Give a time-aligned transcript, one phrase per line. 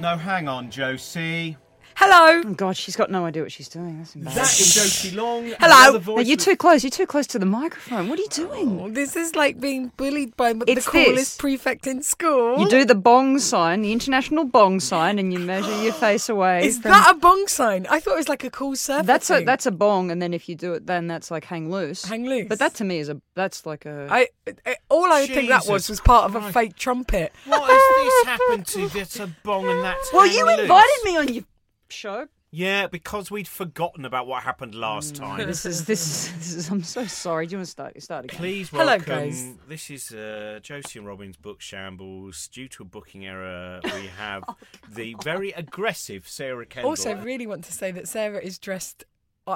[0.00, 1.58] No, hang on, Josie.
[2.02, 2.40] Hello.
[2.46, 3.98] Oh God, she's got no idea what she's doing.
[3.98, 4.64] That's That embarrassing.
[4.64, 5.52] is Josie Long.
[5.60, 5.90] Hello.
[5.98, 6.82] another No, you're too close.
[6.82, 8.08] You're too close to the microphone.
[8.08, 8.80] What are you doing?
[8.80, 11.36] Oh, this is like being bullied by the coolest this.
[11.36, 12.58] prefect in school.
[12.58, 16.64] You do the bong sign, the international bong sign, and you measure your face away.
[16.64, 17.86] Is from- that a bong sign?
[17.90, 20.32] I thought it was like a cool surfer That's a that's a bong, and then
[20.32, 22.06] if you do it, then that's like hang loose.
[22.06, 22.46] Hang loose.
[22.48, 24.08] But that to me is a that's like a.
[24.10, 24.28] I,
[24.64, 27.30] I all I think that was was part of a fake trumpet.
[27.44, 28.88] What has this happened to?
[28.98, 30.10] That's a bong and that's.
[30.14, 30.60] well, hang you loose?
[30.60, 31.44] invited me on your
[31.92, 32.28] show.
[32.52, 35.46] Yeah, because we'd forgotten about what happened last time.
[35.46, 36.68] This is this is, this is.
[36.68, 37.46] I'm so sorry.
[37.46, 38.02] Do you want to start?
[38.02, 38.38] Start again.
[38.38, 39.04] Please Hello, welcome.
[39.06, 39.54] guys.
[39.68, 42.48] This is uh, Josie and Robin's book shambles.
[42.48, 44.56] Due to a booking error, we have Oh,
[44.92, 46.90] the very aggressive Sarah Kendall.
[46.90, 49.04] Also, really want to say that Sarah is dressed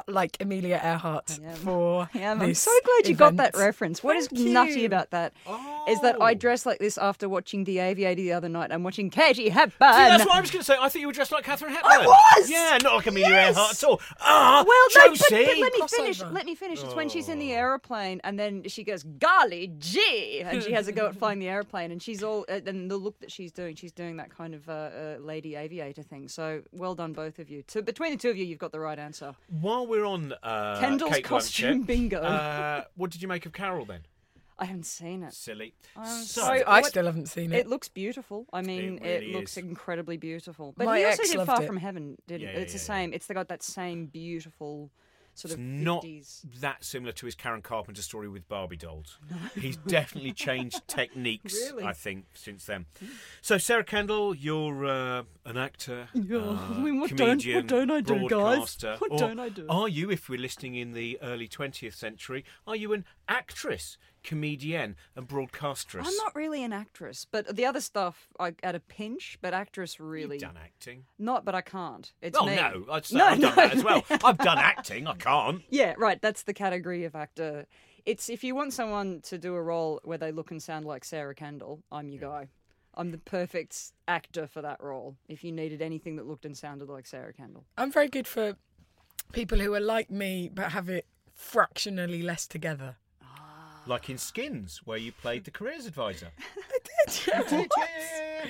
[0.09, 1.56] like Amelia Earhart I am.
[1.56, 4.02] for Yeah, I'm so glad you got that reference.
[4.02, 4.87] What is Thank nutty you.
[4.87, 5.33] about that
[5.88, 6.34] is that I Oh.
[6.34, 8.73] dressed like this after watching The Aviator the other night.
[8.73, 9.92] I'm watching Katie Hepburn.
[9.92, 10.77] See, that's what I was going to say.
[10.80, 11.92] I thought you were dressed like Katharine Hepburn.
[11.92, 12.50] I was!
[12.50, 13.56] Yeah, not like Amelia Yes!
[13.56, 14.00] Earhart at all.
[14.20, 15.45] Ah, Well, no, but, Josie.
[15.47, 16.23] but let me finish.
[16.23, 16.83] Let me finish.
[16.83, 17.41] It's when she's in Oh.
[17.41, 21.39] the aeroplane, and then she goes, "Golly gee," and she has a go at flying
[21.39, 22.45] the airplane, and she's all.
[22.48, 25.55] Uh, and the look that she's doing, she's doing that kind of uh, uh, lady
[25.55, 26.27] aviator thing.
[26.28, 27.62] So well done, both of you.
[27.69, 29.34] To, between the two of you, you've got the right answer.
[29.75, 32.20] While we're on uh, Kendall's Kate costume Blanchett, bingo.
[32.20, 34.03] Uh, what did you make of Carol then?
[34.56, 35.34] I haven't seen it.
[35.34, 35.75] Silly.
[35.97, 36.62] I'm so, sorry.
[36.62, 37.58] I What- still haven't seen it.
[37.58, 38.47] It looks beautiful.
[38.52, 39.64] I mean, it, really looks is.
[39.64, 40.75] incredibly beautiful.
[40.77, 41.67] But My he also ex did loved Far it.
[41.67, 42.17] From Heaven.
[42.28, 42.55] Did Yeah, it?
[42.55, 43.12] yeah, It's the yeah, same.
[43.12, 44.92] It's got that same beautiful
[45.34, 46.04] sort it's of not
[46.60, 49.18] that similar to his Karen Carpenter story with Barbie dolls.
[49.58, 51.84] He's definitely changed techniques, Really?
[51.84, 52.86] I think, since then.
[53.42, 57.66] So, Sarah Kendall, you're uh, an actor, Yeah, uh, I mean, what don't- what comedian,
[57.66, 58.77] don't I do, guys?
[58.98, 59.66] What don't I do?
[59.68, 64.94] Are you, if we're listening in the early 20th century, are you an actress, comedienne,
[65.14, 66.06] and broadcastress?
[66.06, 69.39] I'm not really an actress, but the other stuff I at a pinch.
[69.41, 71.05] But actress really You've done acting.
[71.19, 71.44] not.
[71.44, 72.12] But I can't.
[72.22, 72.56] It's Oh me.
[72.56, 73.55] no, I'd say No, I've done no.
[73.56, 74.05] that as well.
[74.25, 75.06] I've done acting.
[75.06, 75.62] I can't.
[75.70, 76.20] Yeah, right.
[76.20, 77.67] That's the category of actor.
[78.07, 81.05] It's if you want someone to do a role where they look and sound like
[81.05, 82.48] Sarah Kendall, I'm your guy.
[82.96, 85.17] I'm the perfect actor for that role.
[85.29, 87.64] If you needed anything that looked and sounded like Sarah Kendall.
[87.77, 88.56] I'm very good for
[89.33, 92.96] people who are like me but have it fractionally less together.
[93.86, 96.28] Like in Skins, where you played the careers advisor.
[96.56, 97.42] I did, yeah.
[97.45, 98.46] I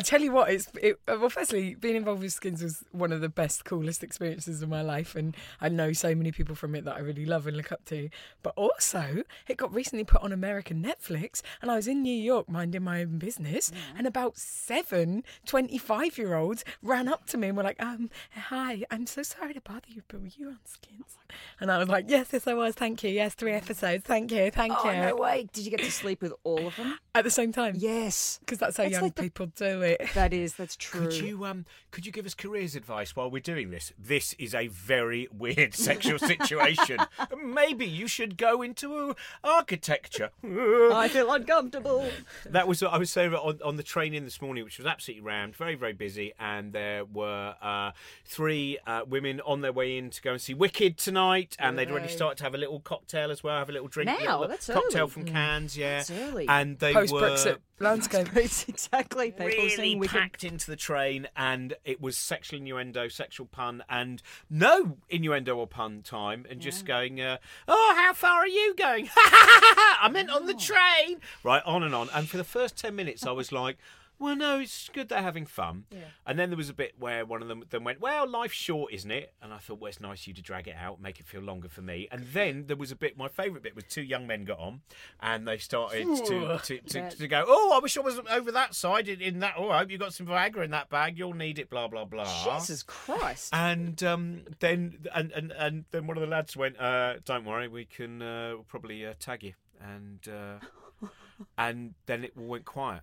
[0.00, 1.28] tell you what, it's it, uh, well.
[1.30, 5.14] Firstly, being involved with Skins was one of the best, coolest experiences of my life,
[5.14, 7.84] and I know so many people from it that I really love and look up
[7.86, 8.08] to.
[8.42, 12.48] But also, it got recently put on American Netflix, and I was in New York
[12.48, 17.56] minding my own business, and about seven 25 year olds ran up to me and
[17.56, 21.16] were like, "Um, hi, I'm so sorry to bother you, but were you on Skins?"
[21.60, 22.74] And I was like, "Yes, yes, I was.
[22.74, 23.10] Thank you.
[23.10, 24.04] Yes, three episodes.
[24.04, 25.48] Thank you, thank Oh you." no way!
[25.52, 26.98] Did you get to sleep with all of them?
[27.14, 30.02] At the same time, Yes, because that's how It's young like the- people do it.
[30.14, 30.54] that is.
[30.54, 31.02] That's true.
[31.02, 33.92] Could you um could you give us careers advice while we're doing this?
[33.98, 36.98] This is a very weird sexual situation.
[37.42, 40.30] Maybe you should go into architecture.
[40.44, 42.06] I feel uncomfortable.
[42.46, 45.22] that was I was saying on, on the train in this morning, which was absolutely
[45.24, 47.92] rammed, very very busy, and there were uh,
[48.24, 51.90] three uh, women on their way in to go and see Wicked tonight, and they'd
[51.90, 54.06] already started to have a little cocktail as well, have a little drink.
[54.06, 54.40] Now?
[54.40, 55.10] little That's cocktail early.
[55.10, 55.98] from cans, yeah.
[55.98, 56.48] That's early.
[56.48, 58.28] And they Post were Brexit landscape.
[58.36, 59.30] It's exactly.
[59.32, 60.20] People really saying we could.
[60.20, 65.66] packed into the train, and it was sexual innuendo, sexual pun, and no innuendo or
[65.66, 70.42] pun time, and just going, uh, "Oh, how far are you going?" I meant on
[70.44, 70.46] Oh.
[70.46, 71.20] the train.
[71.42, 73.78] Right, on and on, and for the first ten minutes, I was like.
[74.24, 75.84] Well, no, it's good they're having fun.
[76.24, 78.90] And then there was a bit where one of them then went, "Well, life's short,
[78.94, 81.20] isn't it?" And I thought, "Well, it's nice of you to drag it out, make
[81.20, 83.18] it feel longer for me." And then there was a bit.
[83.18, 84.80] My favourite bit was two young men got on,
[85.20, 87.08] and they started to to, to, Yeah.
[87.10, 89.56] to go, "Oh, I wish I was over that side in, in that.
[89.58, 91.18] Oh, I hope you got some Viagra in that bag.
[91.18, 92.24] You'll need it." Blah blah blah.
[92.58, 93.50] Jesus Christ.
[93.52, 97.68] And um, then and, and and then one of the lads went, uh, "Don't worry,
[97.68, 101.06] we can uh, we'll probably uh, tag you." And uh,
[101.58, 103.02] and then it all went quiet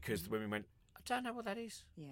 [0.00, 0.24] because mm.
[0.24, 0.66] the women went,
[0.96, 2.06] "I don't know what that is." yeah.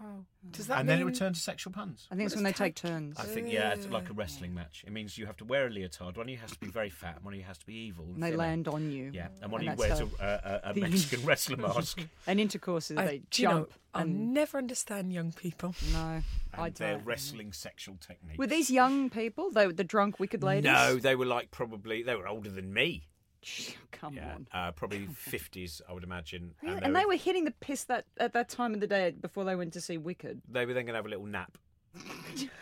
[0.00, 0.24] Oh.
[0.52, 1.38] Does that And mean then it returned mm.
[1.38, 2.06] to sexual puns.
[2.08, 3.18] I think it's when they take turns.
[3.18, 4.84] I think yeah, it's like a wrestling match.
[4.86, 6.16] It means you have to wear a leotard.
[6.16, 7.16] One of you has to be very fat.
[7.16, 8.04] and One of you has to be evil.
[8.04, 8.38] And And they thin.
[8.38, 9.10] land on you.
[9.12, 12.00] Yeah, and one of you wears that's a, a, a Mexican wrestler mask.
[12.28, 15.74] And intercourse is I, they do you know, jump I'll and never understand young people.
[15.92, 16.22] no.
[16.54, 17.04] I and their don't.
[17.04, 18.38] wrestling sexual techniques.
[18.38, 19.50] Were these young people?
[19.50, 20.70] They were the drunk wicked ladies.
[20.70, 23.07] No, they were like probably they were older than me.
[23.92, 24.46] Come Yeah, on.
[24.52, 26.54] uh, probably fifties, I would imagine.
[26.62, 26.80] Really?
[26.82, 29.56] And they were hitting the piss that at that time of the day before they
[29.56, 30.42] went to see Wicked.
[30.48, 31.56] they were then going to have a little nap.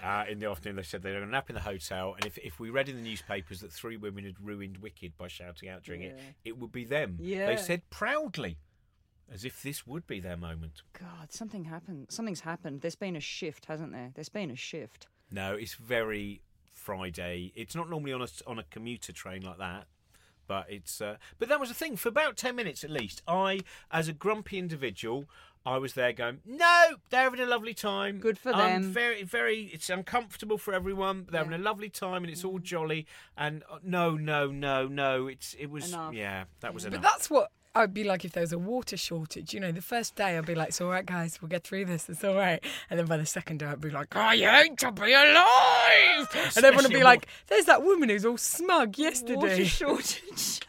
[0.03, 2.25] Uh, in the afternoon, they said they were going to nap in the hotel, and
[2.25, 5.69] if, if we read in the newspapers that three women had ruined Wicked by shouting
[5.69, 7.19] out during it, it would be them.
[7.21, 7.47] Yeah.
[7.47, 8.57] They said proudly.
[9.31, 10.83] as if this would be their moment.
[10.99, 12.07] God, something happened.
[12.11, 12.81] Something's happened.
[12.83, 14.13] There's been a shift, hasn't there?
[14.15, 15.09] There's been a shift.
[15.31, 16.41] No, it's very
[16.73, 17.53] Friday.
[17.57, 19.89] It's not normally on a on a commuter train like that.
[20.47, 23.23] But it's uh, but that was the thing for about ten minutes at least.
[23.27, 23.61] I,
[23.91, 25.27] as a grumpy individual,
[25.67, 28.19] I was there going, no, they're having a lovely time.
[28.21, 28.93] Good for I'm them.
[28.93, 29.71] Very, very.
[29.73, 31.23] It's uncomfortable for everyone.
[31.23, 33.07] But they're having a lovely time, and it's all jolly.
[33.37, 35.27] And uh, no, no, no, no.
[35.27, 36.15] It's it was Enough.
[36.15, 37.03] yeah, that was enough.
[37.03, 39.53] But that's what I'd be like if there was a water shortage.
[39.53, 41.85] You know, the first day I'd be like, it's all right, guys, we'll get through
[41.85, 42.65] this, it's all right.
[42.89, 45.37] And then by the second day I'd be like, I hate to be alive.
[46.33, 49.37] and everyone would Especially be like, there's that woman who's all smug yesterday.
[49.37, 50.61] Water shortage.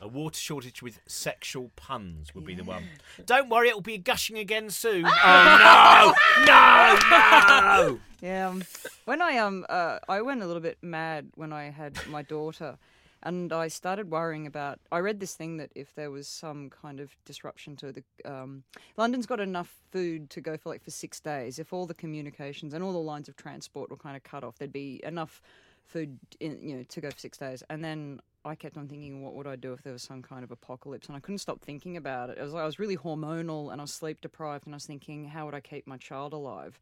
[0.00, 2.84] A water shortage with sexual puns would be the one.
[3.24, 5.04] Don't worry, it'll be gushing again soon.
[5.24, 8.00] oh no, no, no!
[8.20, 8.48] Yeah.
[8.48, 8.62] Um,
[9.04, 12.78] when I um uh, I went a little bit mad when I had my daughter,
[13.26, 14.78] and I started worrying about.
[14.92, 18.62] I read this thing that if there was some kind of disruption to the um,
[18.96, 21.58] London's got enough food to go for like for six days.
[21.58, 24.58] If all the communications and all the lines of transport were kind of cut off,
[24.58, 25.42] there'd be enough
[25.84, 27.64] food in you know to go for six days.
[27.68, 30.44] And then I kept on thinking, what would I do if there was some kind
[30.44, 31.08] of apocalypse?
[31.08, 32.38] And I couldn't stop thinking about it.
[32.38, 34.86] It was like I was really hormonal and I was sleep deprived, and I was
[34.86, 36.78] thinking, how would I keep my child alive?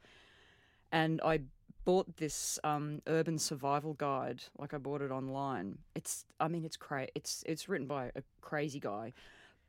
[0.95, 1.41] and I
[1.85, 4.43] bought this um, urban survival guide.
[4.59, 5.79] Like I bought it online.
[5.95, 9.13] It's, I mean, it's cra- It's it's written by a crazy guy,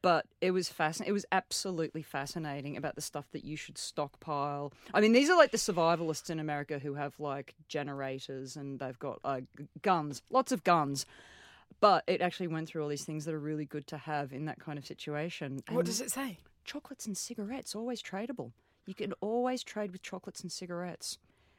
[0.02, 1.10] but it was fascinating.
[1.10, 4.74] It was absolutely fascinating about the stuff that you should stockpile.
[4.94, 9.00] I mean, these are like the survivalists in America who have like generators and they've
[9.00, 11.06] got uh, g- guns, lots of guns.
[11.82, 14.46] But it actually went through all these things that are really good to have in
[14.46, 15.62] that kind of situation.
[15.70, 16.38] What does it say?
[16.64, 18.52] chocolates and cigarettes always tradable.
[18.88, 21.18] You can always trade with chocolates and cigarettes.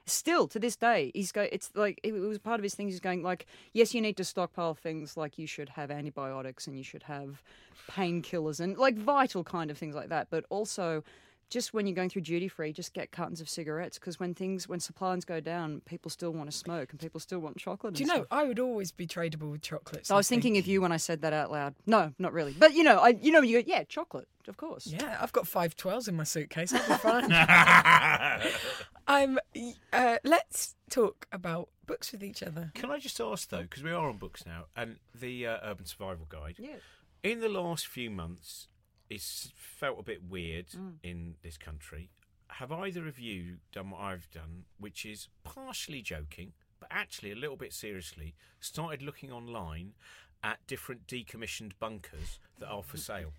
[0.08, 1.48] Still to this day, he's go.
[1.50, 2.86] It's like it was part of his thing.
[2.86, 6.76] He's going like, yes, you need to stockpile things like you should have antibiotics and
[6.78, 7.42] you should have
[7.90, 10.28] painkillers and like vital kind of things like that.
[10.30, 11.02] But also,
[11.50, 14.68] just when you're going through duty free, just get cartons of cigarettes because when things
[14.68, 17.94] when supply lines go down, people still want to smoke and people still want chocolate.
[17.94, 18.26] Do you know, stuff.
[18.30, 20.08] I would always be tradable with chocolates.
[20.08, 21.74] So I was thinking of you when I said that out loud.
[21.86, 22.54] No, not really.
[22.58, 24.86] But you know, I you know you go, yeah, chocolate, of course.
[24.86, 26.72] Yeah, I've got five twelves in my suitcase.
[26.72, 27.32] I'll be fine.
[29.06, 32.72] um, y- uh, let's talk about books with each other.
[32.74, 35.86] Can I just ask though, because we are on books now, and the uh, Urban
[35.86, 36.56] Survival Guide.
[36.58, 36.76] Yeah.
[37.22, 38.68] In the last few months,
[39.08, 40.98] it's felt a bit weird Mm.
[41.02, 42.10] in this country.
[42.48, 47.36] Have either of you done what I've done, which is partially joking, but actually a
[47.36, 49.94] little bit seriously, started looking online
[50.42, 53.32] at different decommissioned bunkers that are for sale?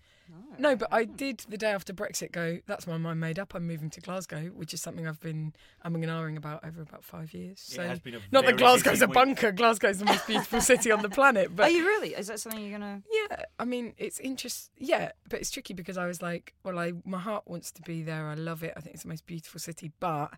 [0.58, 3.54] No, but I did the day after Brexit go, that's my mind made up.
[3.54, 5.52] I'm moving to Glasgow, which is something I've been
[5.84, 7.60] umming and ahhing about over about five years.
[7.60, 9.14] So it has been a not very that Glasgow's busy a week.
[9.14, 9.52] bunker.
[9.52, 11.54] Glasgow's the most beautiful city on the planet.
[11.54, 12.14] But Are you really?
[12.14, 13.02] Is that something you're gonna?
[13.30, 14.70] yeah, I mean, it's interest.
[14.76, 18.02] Yeah, but it's tricky because I was like, well, I my heart wants to be
[18.02, 18.26] there.
[18.26, 18.72] I love it.
[18.76, 20.32] I think it's the most beautiful city, but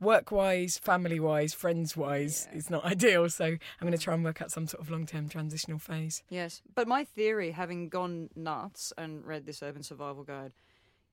[0.00, 3.28] work wise, family wise, friends wise, it's not ideal.
[3.28, 6.22] So I'm going to try and work out some sort of long term transitional phase.
[6.28, 10.52] Yes, but my theory, having gone nuts and read this urban survival guide,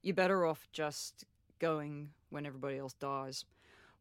[0.02, 1.26] you're better off just
[1.60, 3.46] going when everybody else dies.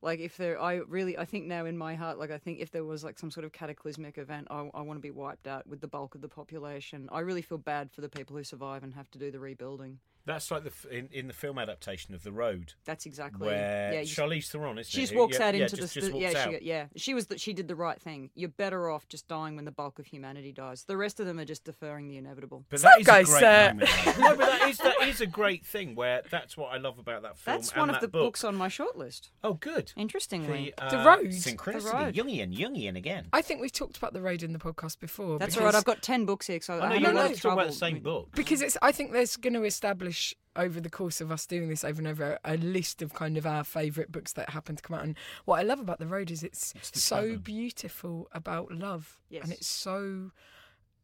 [0.05, 2.73] Like if there, I really, I think now in my heart, like I think if
[2.73, 5.65] there was like some sort of cataclysmic event, I, I want to be wiped out
[5.69, 7.09] with the bulk of the population.
[7.13, 10.01] I really feel bad for the people who survive and have to do the rebuilding.
[10.25, 14.01] That's like the in, in the film adaptation of The Road, That's exactly where yeah.
[14.01, 16.13] you- Charlize Theron, isn't She just Who- walks yeah, out yeah, into just, the, just
[16.13, 16.87] the yeah, she, yeah.
[16.97, 18.31] She was that she did the right thing.
[18.35, 20.85] You're better off just dying when the bulk of humanity dies.
[20.85, 22.65] The rest of them are just deferring the inevitable.
[22.71, 23.91] But So, that is guys, a great moment.
[24.19, 25.95] no, but that is that is a great thing.
[25.95, 27.57] Where that's what I love about that film.
[27.57, 28.23] That's and one of that the book.
[28.27, 29.31] books on my shortlist.
[29.43, 29.93] Oh, good.
[29.97, 31.27] Interestingly, The, The uh, Road.
[31.27, 31.83] Synchronicity.
[31.91, 32.15] The Road.
[32.15, 33.27] Jungian, Jungian again.
[33.33, 35.39] I think we've talked about the road in the podcast before.
[35.39, 35.75] that's because, all right.
[35.75, 37.37] I've got ten books here, so I I know have you're a lot allowed of
[37.37, 38.29] to talk about the same book.
[38.37, 38.77] because it's.
[38.83, 40.12] I think there's going to establish
[40.55, 43.47] over the course of us doing this over and over a list of kind of
[43.47, 45.05] our favourite books that happen to come out.
[45.05, 45.17] And
[45.47, 47.39] what I love about the road is it's, It's so tavern.
[47.41, 49.45] beautiful about love, Yes.
[49.45, 50.31] and it's so.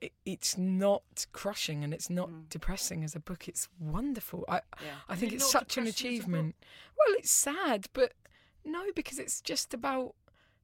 [0.00, 2.48] it- It's not crushing and it's not Mm.
[2.50, 3.48] depressing as a book.
[3.48, 4.44] It's wonderful.
[4.48, 4.94] I Yeah.
[5.08, 6.20] I think it's such an depressing as a book?
[6.20, 6.56] achievement.
[6.96, 8.12] Well, it's sad, but
[8.64, 10.14] no, because it's just about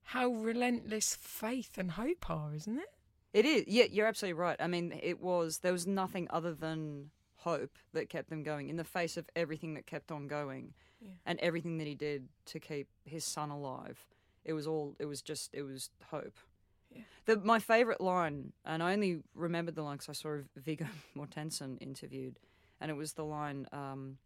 [0.03, 2.91] how relentless faith and hope are, isn't it?
[3.33, 3.65] It is.
[3.67, 4.61] Yeah, you're absolutely right.
[4.61, 5.59] I mean, it was.
[5.61, 7.11] There was nothing other than
[7.45, 11.11] hope that kept them going in the face of everything that kept on going, Yeah.
[11.27, 13.99] and everything that he did to keep his son alive.
[14.45, 14.95] It was all.
[14.99, 15.51] It was just.
[15.53, 16.37] It was hope.
[16.91, 17.03] Yeah.
[17.27, 20.87] The, my favourite line, and I only remembered the line because I saw Viggo
[21.17, 22.39] Mortensen interviewed,
[22.81, 24.19] and it was the line, um,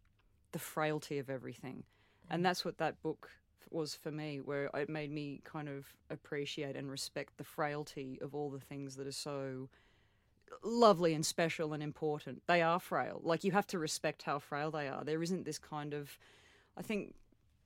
[0.51, 1.83] "The frailty of everything,"
[2.29, 3.29] and that's what that book
[3.71, 8.33] was for me, where it made me kind of appreciate and respect the frailty of
[8.33, 9.69] all the things that are so
[10.63, 12.43] lovely and special and important.
[12.47, 13.21] They are frail.
[13.23, 15.03] Like you have to respect how frail they are.
[15.03, 16.17] There isn't this kind of,
[16.77, 17.15] I think.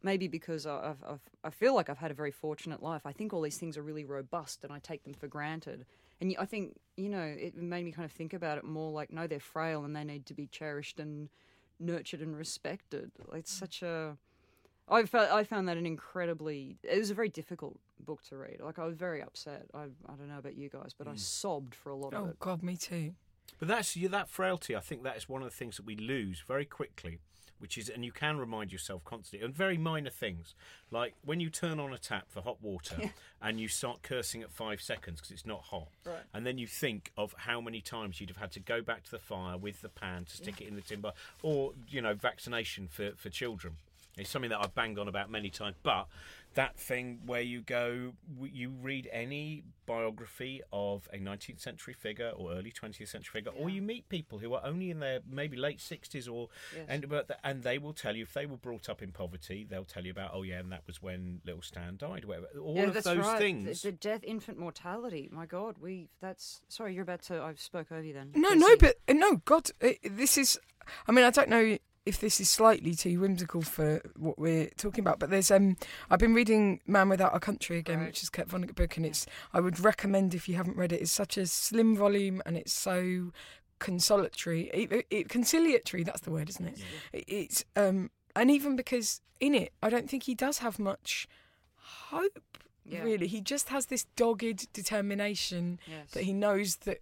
[0.06, 3.04] Maybe because I've, I've, I feel like I've had a very fortunate life.
[3.06, 5.86] I think all these things are really robust and I take them for granted.
[6.20, 9.13] And I think, you know, it made me kind of think about it more like,
[9.13, 11.30] no, they're frail and they need to be cherished and
[11.80, 13.12] nurtured and respected.
[13.34, 14.18] It's such a.
[14.90, 16.78] I felt I found that an incredibly.
[16.84, 18.57] It was a very difficult book to read.
[18.62, 19.65] Like I was very upset.
[19.74, 21.19] I I don't know about you guys, but I mm.
[21.19, 22.39] sobbed for a lot of Oh it.
[22.39, 23.13] God, me too.
[23.60, 24.75] But that's you that frailty.
[24.75, 27.19] I think that is one of the things that we lose very quickly,
[27.60, 30.55] which is, and you can remind yourself constantly, and very minor things
[30.91, 34.51] like when you turn on a tap for hot water and you start cursing at
[34.51, 36.15] five seconds because it's not hot, Right.
[36.33, 39.12] and then you think of how many times you'd have had to go back to
[39.12, 42.88] the fire with the pan to stick it in the timber, or you know, vaccination
[42.88, 43.75] for for children.
[44.17, 46.08] It's something that I've banged on about many times, but
[46.53, 52.53] that thing where you go, you read any biography of a 19th century figure or
[52.53, 55.79] early 20th century figure, or you meet people who are only in their maybe late
[55.79, 56.86] 60s or Yes.
[56.88, 59.65] and but the, and they will tell you if they were brought up in poverty,
[59.67, 62.48] they'll tell you about oh yeah, and that was when little Stan died, whatever.
[62.62, 63.39] All yeah, of those right.
[63.39, 63.82] things.
[63.82, 65.29] The, the death, infant mortality.
[65.32, 66.10] My God, we.
[66.22, 66.93] That's sorry.
[66.93, 68.32] You're about to, I've spoke over you then.
[68.36, 68.60] No, Jesse.
[68.60, 70.60] no, but no, God, uh, this is.
[71.08, 75.01] I mean, I don't know if this is slightly too whimsical for what we're talking
[75.03, 75.77] about, but there's um,
[76.10, 78.07] I've been reading Man Without a Country again, Right.
[78.07, 81.01] which is Kurt Vonnegut book, and it's I would recommend if you haven't read it.
[81.01, 83.31] It's such a slim volume and it's so
[83.79, 86.03] consolatory, it, it, conciliatory.
[86.03, 86.79] That's the word, isn't it?
[87.13, 91.27] It- It's um, and even because in it, I don't think he does have much
[91.75, 92.39] hope.
[92.86, 93.03] Yeah.
[93.03, 96.12] Really, he just has this dogged determination Yes.
[96.12, 97.00] that he knows that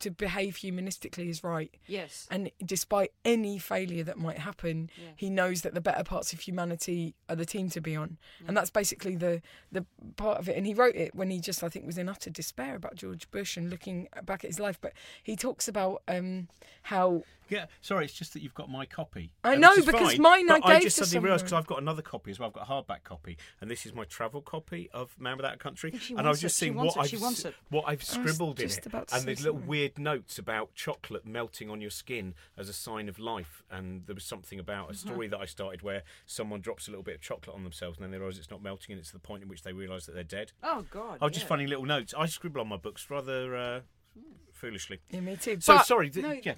[0.00, 1.74] to behave humanistically is right.
[1.86, 2.26] Yes.
[2.30, 5.10] And despite any failure that might happen, Yeah.
[5.16, 8.18] he knows that the better parts of humanity are the team to be on.
[8.46, 9.40] And that's basically the
[9.72, 9.86] the
[10.16, 10.56] part of it.
[10.56, 13.30] And he wrote it when he just, I think, was in utter despair about George
[13.30, 14.78] Bush and looking back at his life.
[14.80, 16.48] But he talks about um,
[16.82, 19.32] how Yeah, sorry, it's just that you've got my copy.
[19.44, 21.66] I Uh, know, because fine, mine I gave I just to suddenly realised because I've
[21.66, 22.48] got another copy as well.
[22.48, 25.58] I've got a hardback copy, and this is my travel copy of Man Without a
[25.58, 25.96] Country.
[25.98, 26.58] she and I was just it.
[26.58, 27.00] Seeing what it.
[27.14, 29.66] I've s- what I've scribbled in it, and say there's little something.
[29.66, 33.62] weird notes about chocolate melting on your skin as a sign of life.
[33.70, 34.94] And there was something about a Uh-huh.
[34.94, 38.04] story that I started where someone drops a little bit of chocolate on themselves, and
[38.04, 40.12] then they realise it's not melting, and it's the point in which they realise that
[40.14, 40.52] they're dead.
[40.62, 41.18] Oh God.
[41.20, 41.48] I was just yeah.
[41.48, 42.12] finding little notes.
[42.16, 43.80] I scribble on my books rather uh,
[44.52, 45.00] foolishly.
[45.10, 45.60] yeah, me too.
[45.60, 46.10] So But- sorry.
[46.10, 46.54] th- no, yeah.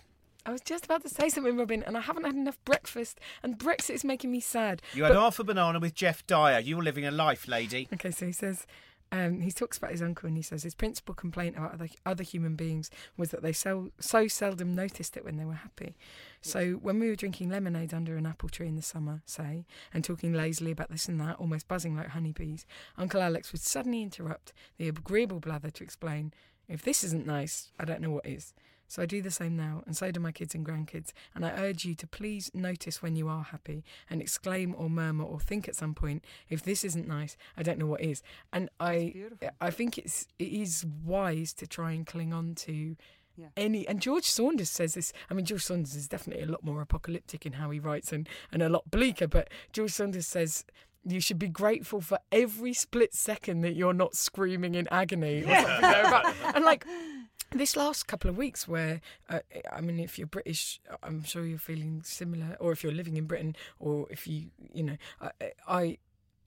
[0.49, 3.59] I was just about to say something, Robin, and I haven't had enough breakfast, and
[3.59, 4.81] Brexit is making me sad.
[4.95, 6.59] You had half a banana with Geoff Dyer.
[6.59, 7.87] You were living a life, lady.
[7.93, 8.67] Okay, so he says,
[9.12, 12.25] um, he talks about his uncle and he says his principal complaint about other, other
[12.25, 15.99] human beings was that they so, so seldom noticed it when they were happy.
[16.40, 20.02] So when we were drinking lemonade under an apple tree in the summer, say, and
[20.02, 22.64] talking lazily about this and that, almost buzzing like honeybees,
[22.97, 26.33] Uncle Alex would suddenly interrupt the agreeable blather to explain,
[26.69, 28.55] if this isn't nice, I don't know what is.
[28.88, 31.12] So I do the same now, and so do my kids and grandkids.
[31.35, 35.25] And I urge you to please notice when you are happy and exclaim or murmur
[35.25, 38.23] or think at some point, if this isn't nice, I don't know what is.
[38.52, 39.14] And I.
[39.61, 42.97] I think it's it is wise to try and cling on to
[43.37, 43.49] Yeah.
[43.57, 43.87] any.
[43.87, 45.12] And George Saunders says this.
[45.30, 48.28] I mean, George Saunders is definitely a lot more apocalyptic in how he writes and
[48.50, 49.28] and a lot bleaker.
[49.28, 50.64] But George Saunders says.
[51.04, 55.54] You should be grateful for every split second that you're not screaming in agony or
[55.54, 56.35] something thereabout.
[56.54, 56.85] And like
[57.50, 59.00] this last couple of weeks where
[59.31, 59.40] uh,
[59.73, 63.25] i mean if you're british i'm sure you're feeling similar or if you're living in
[63.26, 65.31] britain or if you you know i
[65.67, 65.99] i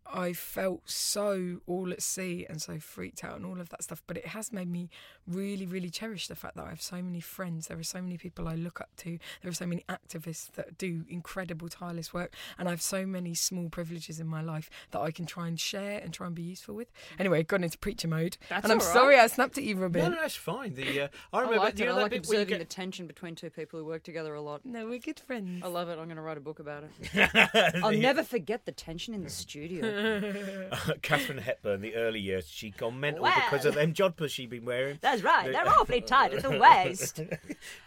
[0.06, 4.04] I felt so all at sea and so freaked out and all of that stuff,
[4.08, 4.90] but it has made me
[5.28, 7.68] really, really cherish the fact that I have so many friends.
[7.68, 9.18] There are so many people I look up to.
[9.42, 13.34] There are so many activists that do incredible, tireless work, and I have so many
[13.34, 16.42] small privileges in my life that I can try and share and try and be
[16.44, 16.92] useful with.
[17.18, 18.94] Anyway, I've gone into preacher mode, That's and I'm all right.
[18.94, 20.02] sorry I snapped at you, Robin.
[20.04, 20.74] No, no, that's fine.
[20.74, 21.88] The uh, I I remember like you it.
[21.88, 24.04] know I that like bit where you observing the tension between two people who work
[24.04, 24.66] together a lot.
[24.66, 25.62] No, we're good friends.
[25.64, 25.94] I love it.
[25.94, 27.30] I'm going to write a book about it.
[27.84, 29.82] I'll never forget the tension in the studio.
[31.02, 34.98] Katharine Hepburn, the early years, she'd gone mental because of them jodhpurs she'd been wearing.
[35.02, 35.52] That's right.
[35.52, 37.22] They're awfully tight at the waist.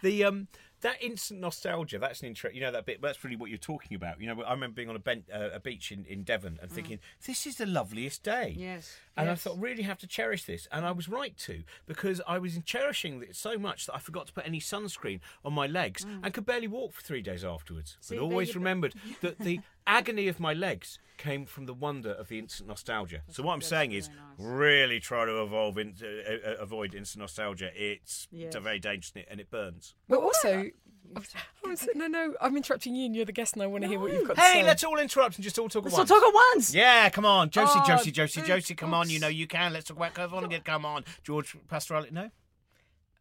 [0.01, 0.47] The um,
[0.85, 1.97] that instant nostalgia.
[1.97, 2.55] That's an interest.
[2.55, 3.01] You know that bit.
[3.01, 4.21] That's really what you're talking about.
[4.21, 6.71] You know, I remember being on a, ben- uh, a beach in, in Devon and
[6.71, 8.53] thinking, this is the loveliest day.
[8.55, 8.95] Yes.
[9.17, 10.67] And I thought, really have to cherish this.
[10.71, 14.27] And I was right to, because I was cherishing it so much that I forgot
[14.27, 17.97] to put any sunscreen on my legs and could barely walk for three days afterwards.
[18.01, 18.59] See, but always you go.
[18.59, 23.21] remembered that the agony of my legs came from the wonder of the instant nostalgia.
[23.29, 27.21] so what I'm saying is, very really try to evolve in, uh, uh, avoid instant
[27.21, 27.71] nostalgia.
[27.73, 28.63] It's, it's a Yes.
[28.63, 29.95] very dangerous and it burns.
[30.09, 30.71] But also, I was,
[31.95, 34.11] no, no, I'm interrupting you, and you're the guest, and I want to hear what
[34.11, 34.63] you've got to Hey, say.
[34.63, 36.09] let's all interrupt and just all talk Let's at all once.
[36.09, 36.73] talk at once.
[36.75, 39.09] Yeah, come on, Josie, Oh, Josie, Josie, big Josie, come on.
[39.09, 39.73] You know you can.
[39.73, 40.63] Let's talk about Kurt Vonnegut.
[40.63, 42.11] Come on, George Pastorelli.
[42.11, 42.29] No,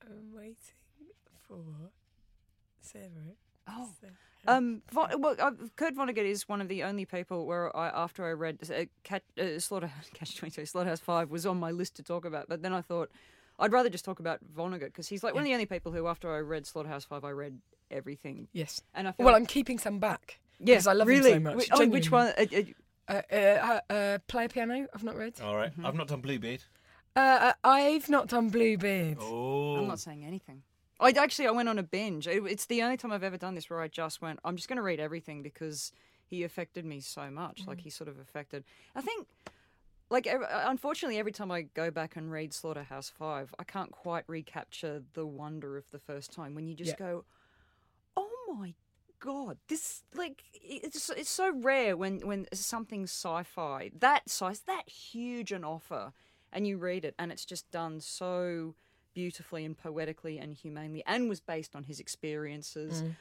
[0.02, 0.54] I'm waiting
[1.48, 1.58] for
[2.80, 3.08] Sarah.
[3.68, 3.88] Oh.
[4.46, 8.26] Um, Von, well, uh, Kurt Vonnegut is one of the only people where I, after
[8.26, 11.96] I read uh, Cat, uh, Slaughterhouse, Catch Twenty Two, Slaughterhouse Five was on my list
[11.96, 13.10] to talk about, but then I thought
[13.58, 16.06] I'd rather just talk about Vonnegut because he's like one of the only people who,
[16.08, 17.58] after I read Slaughterhouse Five, I read
[17.94, 18.82] everything, Yes.
[18.94, 20.38] and I feel Well, I'm keeping some back.
[20.58, 21.32] yeah, 'cause I love really.
[21.32, 21.68] him so much.
[21.68, 22.26] Wh- oh, which one?
[22.36, 22.62] Uh, uh,
[23.06, 24.86] Uh, uh, uh, uh, Player Piano.
[24.94, 25.38] I've not read.
[25.42, 25.70] All right.
[25.70, 25.84] Mm-hmm.
[25.84, 26.62] I've not done Bluebeard.
[27.14, 29.18] Uh, uh, I've not done Bluebeard.
[29.20, 29.76] Oh.
[29.76, 30.62] I'm not saying anything.
[30.98, 32.26] I actually I went on a binge.
[32.26, 34.40] It, it's the only time I've ever done this where I just went.
[34.42, 35.92] I'm just going to read everything because
[36.26, 37.66] he affected me so much.
[37.66, 38.64] Like he sort of affected.
[38.96, 39.26] I think,
[40.08, 44.24] like ev- unfortunately, every time I go back and read Slaughterhouse Five, I can't quite
[44.28, 47.06] recapture the wonder of the first time when you just Yeah.
[47.06, 47.34] go, "Oh
[48.54, 48.74] my
[49.20, 55.52] god, this like it's it's so rare when when something sci-fi that size, that huge
[55.52, 56.12] an offer,
[56.52, 58.74] and you read it and it's just done so
[59.14, 63.02] beautifully and poetically and humanely, and was based on his experiences.
[63.02, 63.16] Mm.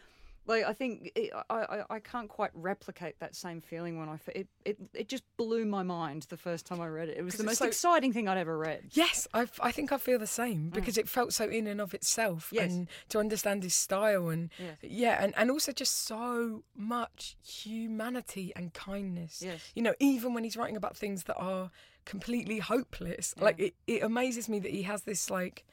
[0.45, 4.17] Like I think it, I, I I can't quite replicate that same feeling when I
[4.35, 7.17] it it it just blew my mind the first time I read it.
[7.17, 8.83] It was the most so- exciting thing I'd ever read.
[8.91, 11.93] Yes, I, I think I feel the same because it felt so in and of
[11.93, 12.71] itself, Yes.
[12.71, 14.77] and to understand his style and Yes.
[14.81, 19.41] yeah, and, and also just so much humanity and kindness.
[19.45, 19.71] Yes.
[19.75, 21.71] You know, even when he's writing about things that are
[22.05, 25.63] completely hopeless, like it, it amazes me that he has this like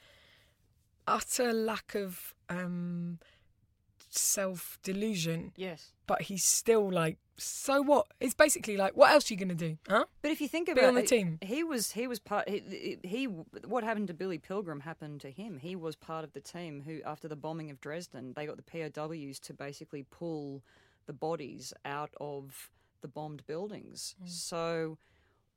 [1.07, 3.19] utter lack of um
[4.19, 5.91] self delusion, Yes.
[6.07, 8.07] but he's still like, so what?
[8.19, 10.05] It's basically like, what else are you gonna do, huh?
[10.21, 11.39] But if you think Be about on the it, team.
[11.41, 15.57] he was he was part he, he what happened to Billy Pilgrim happened to him.
[15.57, 18.63] He was part of the team who after the bombing of Dresden, they got the
[18.91, 20.61] POWs to basically pull
[21.07, 22.69] the bodies out of
[23.01, 24.15] the bombed buildings.
[24.23, 24.29] Mm.
[24.29, 24.97] So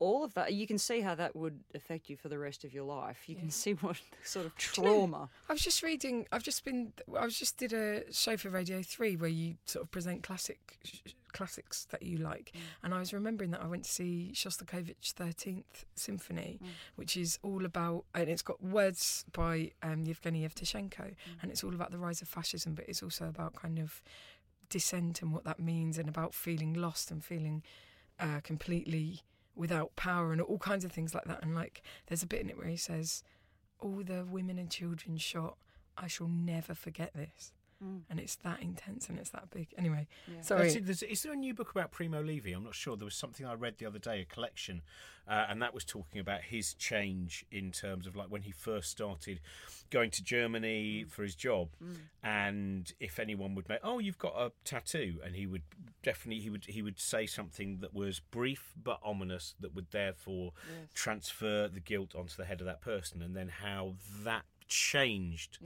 [0.01, 2.75] all of that you can see how that would affect you for the rest of
[2.75, 3.29] your life.
[3.29, 5.29] You can see what sort of you know- trauma.
[5.49, 6.27] I was just reading.
[6.33, 6.93] I've just been.
[7.19, 10.79] I was just did a show for Radio Three where you sort of present classic
[10.85, 15.13] sh- classics that you like, and I was remembering that I went to see Shostakovich
[15.13, 16.61] Thirteenth Symphony,
[16.97, 21.75] which is all about, and it's got words by um, Yevgeny Yevtushenko, and it's all
[21.75, 24.03] about the rise of fascism, but it's also about kind of
[24.71, 27.63] dissent and what that means, and about feeling lost and feeling
[28.21, 29.21] uh, completely
[29.57, 31.43] without power and all kinds of things like that.
[31.43, 33.23] And like, there's a bit in it where he says
[33.81, 35.57] all the women and children shot.
[35.97, 37.53] I shall never forget this.
[37.85, 38.01] Mm.
[38.09, 39.69] And it's that intense and it's that big.
[39.77, 40.07] Anyway,
[40.41, 40.63] sorry.
[40.63, 40.87] That's it.
[40.87, 42.51] There's- Is there a new book about Primo Levi?
[42.51, 42.97] I'm not sure.
[42.97, 44.83] There was something I read the other day, a collection,
[45.27, 48.91] uh, and that was talking about his change in terms of like when he first
[48.91, 49.41] started
[49.91, 51.11] going to Germany mm.
[51.11, 51.97] for his job, mm.
[52.23, 55.63] and if anyone would make, oh, you've got a tattoo, and he would
[56.03, 60.53] definitely he would he would say something that was brief but ominous that would therefore
[60.95, 65.59] transfer the guilt onto the head of that person, and then how that changed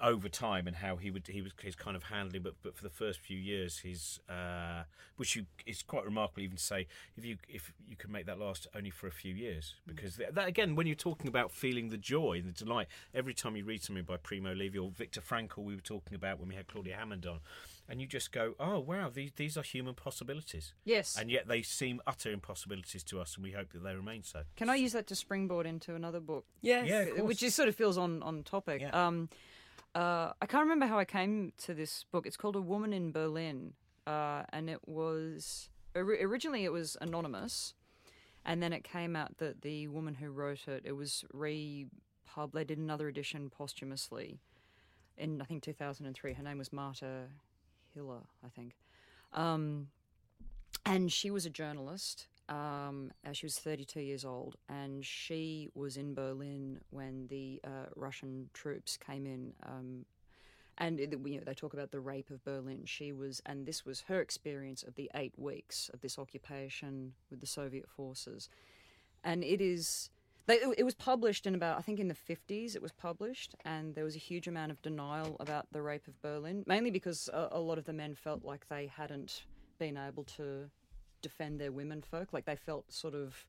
[0.00, 2.82] over time and how he would he was his kind of handling but but for
[2.82, 4.82] the first few years his uh
[5.16, 8.38] which you is quite remarkable even to say if you if you can make that
[8.38, 9.76] last only for a few years.
[9.86, 13.34] Because that, that again when you're talking about feeling the joy and the delight every
[13.34, 16.48] time you read something by Primo Levi or Viktor Frankl we were talking about when
[16.48, 17.40] we had Claudia Hammond on
[17.88, 21.16] and you just go oh wow these these are human possibilities Yes.
[21.18, 24.42] and yet they seem utter impossibilities to us and we hope that they remain so
[24.56, 26.44] Can I use that to springboard into another book?
[26.62, 26.86] yes.
[26.88, 27.28] Yeah, of course.
[27.28, 28.80] which is sort of feels on on topic.
[28.80, 29.06] Yeah.
[29.06, 29.28] Um,
[29.94, 32.26] uh, I can't remember how I came to this book.
[32.26, 33.74] It's called A Woman in Berlin,
[34.08, 37.74] uh, and it was originally it was anonymous,
[38.44, 42.52] and then it came out that the woman who wrote it it was repub.
[42.52, 44.40] They did another edition posthumously
[45.16, 46.32] in I think 2003.
[46.32, 47.26] Her name was Marta
[47.94, 48.76] Hiller, I think.
[49.32, 49.88] Um,
[50.86, 52.26] and she was a journalist.
[52.48, 58.50] Um, she was 32 years old, and she was in Berlin when the uh, Russian
[58.52, 59.54] troops came in.
[59.62, 60.04] Um,
[60.76, 62.84] and it- you know, they talk about the rape of Berlin.
[62.84, 67.40] She was, and this was her experience of the eight weeks of this occupation with
[67.40, 68.50] the Soviet forces.
[69.22, 70.10] And it is,
[70.46, 73.94] they, it was published in about, I think in the 50s it was published, and
[73.94, 77.48] there was a huge amount of denial about the rape of Berlin, mainly because a,
[77.52, 79.44] a lot of the men felt like they hadn't
[79.78, 80.70] been able to
[81.22, 82.32] defend their women folk.
[82.32, 83.46] Like they felt sort of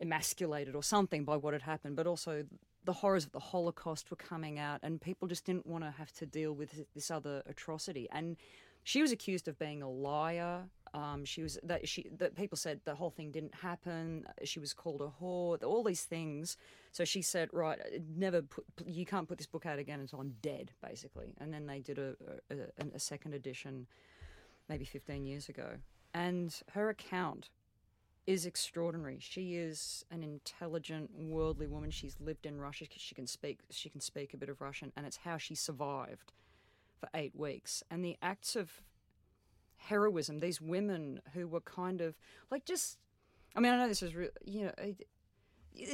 [0.00, 2.44] emasculated or something by what had happened, but also
[2.84, 6.12] the horrors of the Holocaust were coming out, and people just didn't want to have
[6.12, 8.08] to deal with this other atrocity.
[8.12, 8.36] And
[8.82, 10.64] she was accused of being a liar.
[10.94, 14.26] Um, she was that she that people said the whole thing didn't happen.
[14.44, 15.62] She was called a whore.
[15.64, 16.56] All these things.
[16.92, 17.78] So she said, right,
[18.16, 21.34] never put you can't put this book out again until I'm dead, basically.
[21.38, 22.14] And then they did a
[22.48, 23.88] a, a, a second edition,
[24.68, 25.78] maybe 15 years ago,
[26.14, 27.50] and her account
[28.24, 29.18] is extraordinary.
[29.20, 31.90] She is an intelligent, worldly woman.
[31.90, 32.86] She's lived in Russia.
[32.96, 33.58] She can speak.
[33.70, 36.32] She can speak a bit of Russian, and it's how she survived
[37.00, 37.82] for eight weeks.
[37.90, 38.80] And the acts of
[39.84, 40.40] heroism.
[40.40, 42.14] These women who were kind of
[42.50, 42.98] like just.
[43.56, 44.30] I mean, I know this is real.
[44.44, 44.94] You know.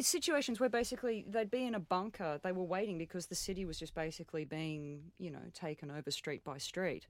[0.01, 3.79] situations where basically they'd be in a bunker, they were waiting because the city was
[3.79, 7.07] just basically being, you know, taken over street by street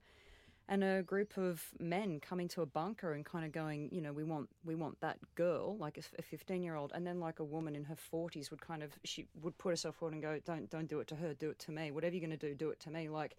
[0.71, 4.13] and a group of men coming to a bunker and kind of going, you know,
[4.13, 7.43] we want we want that girl, like a fifteen year old, and then like a
[7.43, 10.69] woman in her forties would kind of she would put herself forward and go, don't
[10.69, 11.91] don't do it to her, do it to me.
[11.91, 13.09] Whatever you're going to do, do it to me.
[13.09, 13.35] Like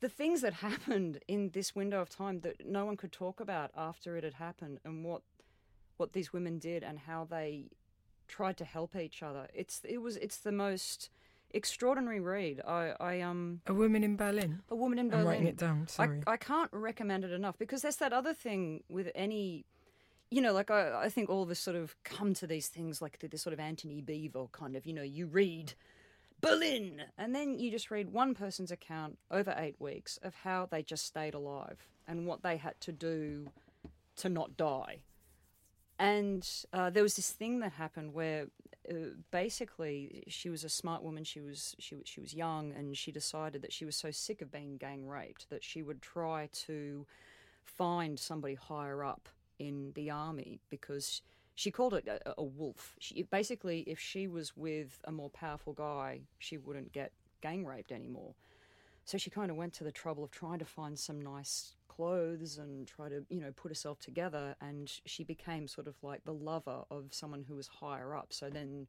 [0.00, 3.70] the things that happened in this window of time that no one could talk about
[3.76, 5.22] after it had happened, and what
[5.96, 7.66] what these women did and how they
[8.26, 9.48] tried to help each other.
[9.54, 11.10] It's it was it's the most
[11.52, 12.60] extraordinary read.
[12.66, 14.62] I, I um a woman in Berlin.
[14.70, 15.22] A woman in Berlin.
[15.22, 15.86] I'm writing it down.
[15.88, 19.66] Sorry, I, I can't recommend it enough because there's that other thing with any.
[20.32, 23.02] You know, like I, I think all of us sort of come to these things
[23.02, 25.74] like this sort of Antony Beevor kind of, you know, you read
[26.40, 30.82] Berlin, and then you just read one person's account over eight weeks of how they
[30.82, 33.48] just stayed alive and what they had to do
[34.16, 34.98] to not die.
[35.98, 38.46] And uh, there was this thing that happened where
[38.90, 38.94] uh,
[39.30, 41.24] basically she was a smart woman.
[41.24, 44.50] She was she she was young, and she decided that she was so sick of
[44.50, 47.06] being gang raped that she would try to
[47.64, 51.22] find somebody higher up in the army because
[51.60, 52.96] she called it a, a wolf.
[53.00, 57.92] She, basically, if she was with a more powerful guy, she wouldn't get gang raped
[57.92, 58.34] anymore.
[59.04, 62.56] So she kind of went to the trouble of trying to find some nice clothes
[62.56, 64.56] and try to, you know, put herself together.
[64.62, 68.28] And she became sort of like the lover of someone who was higher up.
[68.30, 68.86] So then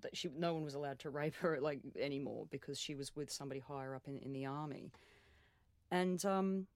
[0.00, 3.32] that she, no one was allowed to rape her like anymore because she was with
[3.32, 4.92] somebody higher up in, in the army.
[5.90, 6.68] And um,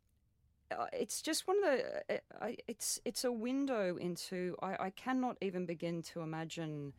[0.92, 5.66] it's just one of the, uh, it's, it's a window into, I, I cannot even
[5.66, 6.92] begin to imagine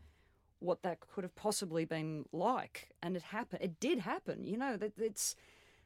[0.59, 2.89] what that could have possibly been like.
[3.01, 3.63] And it happened.
[3.63, 4.45] It did happen.
[4.45, 5.35] You know that it's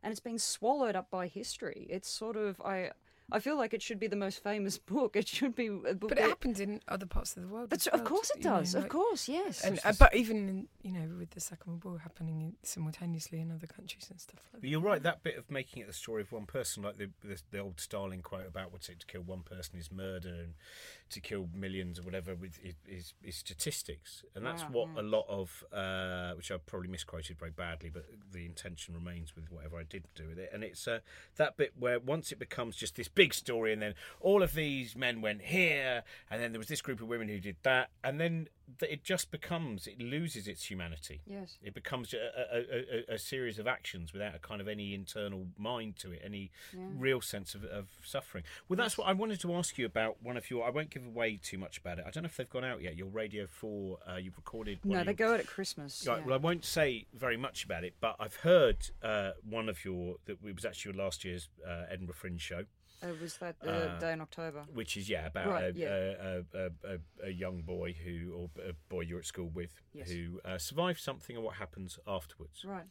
[0.02, 1.88] and it's been swallowed up by history.
[1.90, 2.92] It's sort of I
[3.32, 5.16] I feel like it should be the most famous book.
[5.16, 6.10] It should be a book.
[6.10, 7.70] But it happens in other parts of the world.
[7.70, 8.74] That's, well, of course it does.
[8.74, 9.64] Know, like, of course, yes.
[9.64, 13.68] And uh, but even you know with the Second World War happening simultaneously in other
[13.68, 14.68] countries and stuff like that.
[14.68, 15.02] You're right.
[15.02, 17.80] That bit of making it the story of one person, like the the, the old
[17.80, 20.54] Stalin quote about what's it to kill one person is murder, and
[21.10, 25.02] to kill millions or whatever with is, is statistics, and that's what yeah.
[25.02, 29.52] a lot of uh, which I probably misquoted very badly, but the intention remains with
[29.52, 31.00] whatever I did do with it, and it's uh,
[31.38, 34.96] that bit where once it becomes just this big story, and then all of these
[34.96, 38.20] men went here, and then there was this group of women who did that, and
[38.20, 38.48] then
[38.82, 41.22] it just becomes it loses its humanity.
[41.26, 44.94] Yes, it becomes a, a, a, a series of actions without a kind of any
[44.94, 46.86] internal mind to it, any yeah.
[46.96, 48.44] real sense of, of suffering.
[48.68, 48.98] Well, that's yes.
[48.98, 50.18] what I wanted to ask you about.
[50.22, 52.06] One of your, I won't give away too much about it.
[52.08, 52.96] I don't know if they've gone out yet.
[52.96, 54.80] Your Radio Four, uh, you've recorded.
[54.84, 56.06] No, they go out at Christmas.
[56.08, 56.20] Right.
[56.20, 56.26] Yeah.
[56.26, 60.16] Well, I won't say very much about it, but I've heard uh, one of your
[60.26, 62.64] that it was actually your last year's uh, Edinburgh Fringe show.
[63.04, 64.64] Uh, was that the uh, day in October?
[64.74, 65.88] Which is yeah about right, a, yeah.
[65.88, 70.10] A, a, a, a, young boy who or a boy you're at school with yes.
[70.10, 72.64] who uh, survived something and what happens afterwards.
[72.66, 72.86] Right.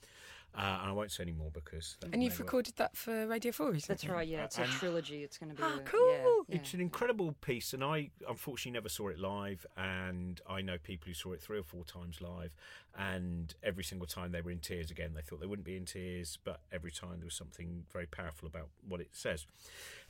[0.54, 1.96] Uh, and I won't say any more because.
[2.12, 4.10] And you've recorded that for Radio Four, isn't That's it?
[4.10, 4.28] right.
[4.28, 5.22] Yeah, it's a trilogy.
[5.22, 5.62] It's going to be.
[5.62, 6.44] Ah, cool!
[6.46, 9.64] Yeah, it's an incredible piece, and I unfortunately never saw it live.
[9.78, 12.54] And I know people who saw it three or four times live,
[12.98, 15.12] and every single time they were in tears again.
[15.14, 18.46] They thought they wouldn't be in tears, but every time there was something very powerful
[18.46, 19.46] about what it says.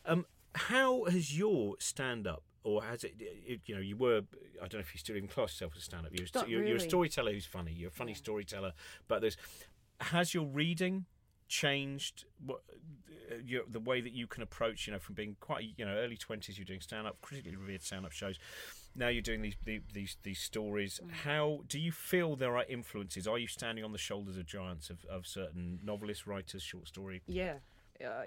[0.04, 4.22] Um, how has your stand up or has it, it, you know you were
[4.56, 6.60] i don't know if you still even class yourself as a stand up you're, you're,
[6.60, 6.68] really.
[6.68, 7.72] you're, a storyteller who's funny.
[7.72, 8.18] You're a funny yeah.
[8.18, 8.72] storyteller.
[9.08, 9.36] But there's
[10.00, 11.06] has your reading
[11.48, 12.62] changed what
[13.30, 15.92] uh, your, the way that you can approach you know from being quite you know
[15.92, 18.38] early 20s you're doing stand up critically revered stand up shows.
[18.94, 21.00] Now you're doing these these these stories.
[21.02, 21.10] Mm.
[21.24, 23.26] how do you feel there are influences?
[23.26, 27.22] Are you standing on the shoulders of giants of, of certain novelists writers short story
[27.26, 27.54] yeah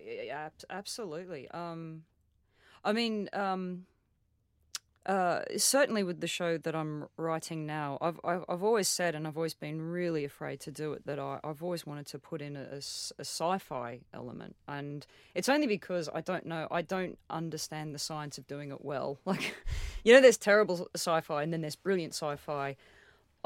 [0.06, 1.50] yeah, absolutely.
[1.52, 2.04] Um,
[2.84, 3.86] I mean, um,
[5.06, 9.28] uh, certainly with the show that I'm writing now, I've, I've, I've always said, and
[9.28, 12.42] I've always been really afraid to do it, that I, have always wanted to put
[12.42, 17.20] in a, a, a, sci-fi element, and it's only because I don't know, I don't
[17.30, 19.20] understand the science of doing it well.
[19.26, 19.56] Like,
[20.04, 22.76] you know, there's terrible sci-fi, and then there's brilliant sci-fi.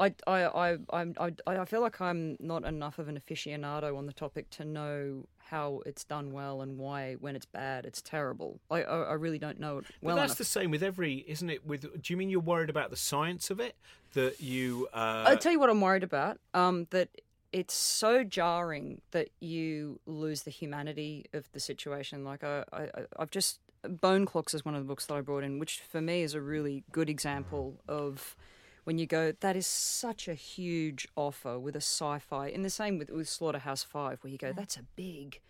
[0.00, 4.12] I, I, I, I, I feel like I'm not enough of an aficionado on the
[4.14, 8.60] topic to know how it's done well and why when it's bad it's terrible.
[8.70, 10.16] I I, I really don't know it well.
[10.16, 10.38] But that's enough.
[10.38, 11.66] the same with every, isn't it?
[11.66, 13.76] With do you mean you're worried about the science of it
[14.14, 14.88] that you?
[14.92, 15.24] Uh...
[15.26, 16.38] I'll tell you what I'm worried about.
[16.54, 17.08] Um, that
[17.52, 22.24] it's so jarring that you lose the humanity of the situation.
[22.24, 25.44] Like I, I I've just Bone Clocks is one of the books that I brought
[25.44, 28.36] in, which for me is a really good example of
[28.84, 32.48] when you go, that is such a huge offer with a sci-fi.
[32.48, 35.40] In the same with, with Slaughterhouse Five, where you go, that's a big,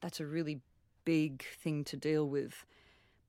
[0.00, 0.60] that's a really
[1.04, 2.64] big thing to deal with.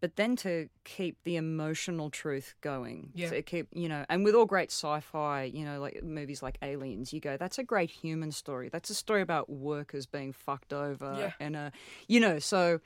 [0.01, 3.29] But then to keep the emotional truth going, Yeah.
[3.29, 7.13] to keep you know, and with all great sci-fi, you know, like movies like Aliens,
[7.13, 8.67] you go, that's a great human story.
[8.69, 11.31] That's a story about workers being fucked over, Yeah.
[11.39, 11.69] and uh,
[12.09, 12.81] you know, so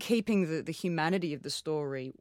[0.00, 2.12] keeping the, the humanity of the story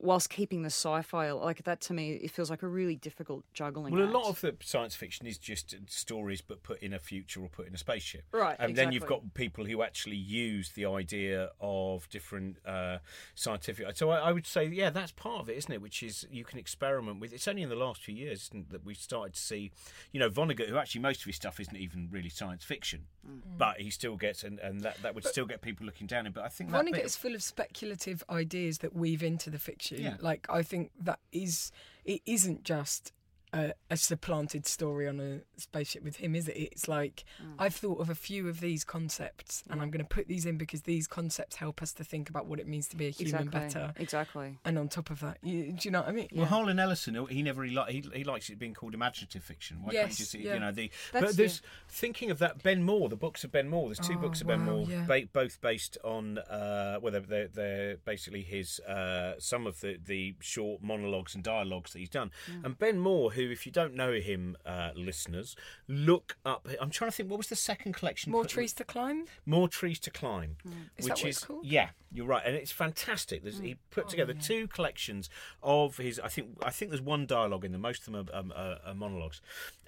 [0.00, 3.92] whilst keeping the sci-fi like that to me it feels like a really difficult juggling
[3.92, 7.40] Well, a lot of the science fiction is just stories, but put in a future
[7.40, 8.24] or put in a spaceship.
[8.32, 12.98] Right, And then you've got people who actually use the idea of different uh,
[13.34, 13.96] scientific.
[13.96, 15.82] So I, I would say, yeah, that's part of it, isn't it?
[15.82, 17.32] Which is you can experiment with.
[17.32, 19.70] It's only in the last few years that we've started to see,
[20.12, 23.58] you know, Vonnegut, who actually most of his stuff isn't even really science fiction, Mm.
[23.58, 26.32] but he still gets, and, and that, that would still get people looking down him.
[26.32, 29.58] But I think that Vonnegut bit is full of speculative ideas that weave into the
[29.58, 30.00] fiction.
[30.00, 30.16] Yeah.
[30.20, 31.70] Like I think that is
[32.04, 33.12] it isn't just
[33.52, 36.56] a, a supplanted story on a spaceship with him, is it?
[36.56, 37.54] It's like Mm.
[37.58, 40.56] I've thought of a few of these concepts, and I'm going to put these in
[40.58, 43.46] because these concepts help us to think about what it means to be a human
[43.48, 43.92] exactly better.
[43.96, 46.28] exactly And on top of that, you, do you know what I mean?
[46.34, 49.78] Well, Harlan Ellison, he never really li- he, he likes it being called imaginative fiction.
[49.82, 50.54] Why can't you Yes, just, yeah.
[50.54, 53.68] you know, the That's- but there's thinking of that Ben Moor, the books of Ben
[53.68, 53.88] Moor.
[53.88, 55.04] There's two Oh, books of Ben Moor, yeah.
[55.06, 59.98] ba- both based on uh, well, they're, they're, they're basically his uh, some of the
[60.04, 62.30] the short monologues and dialogues that he's done.
[62.50, 62.64] Mm.
[62.64, 65.54] And Ben Moor, who, if you don't know him, uh, listeners,
[65.86, 66.66] look up.
[66.80, 67.30] I'm trying to think.
[67.30, 68.32] What was the second collection?
[68.32, 69.24] More trees to climb.
[69.46, 71.64] more trees to climb, Is that which what is it's called?
[71.66, 73.42] yeah, you're right, and it's fantastic.
[73.42, 75.28] There's, he put together two collections
[75.62, 76.18] of his.
[76.20, 77.82] I think I think there's one dialogue in them.
[77.82, 79.40] Most of them are, um, are, are monologues,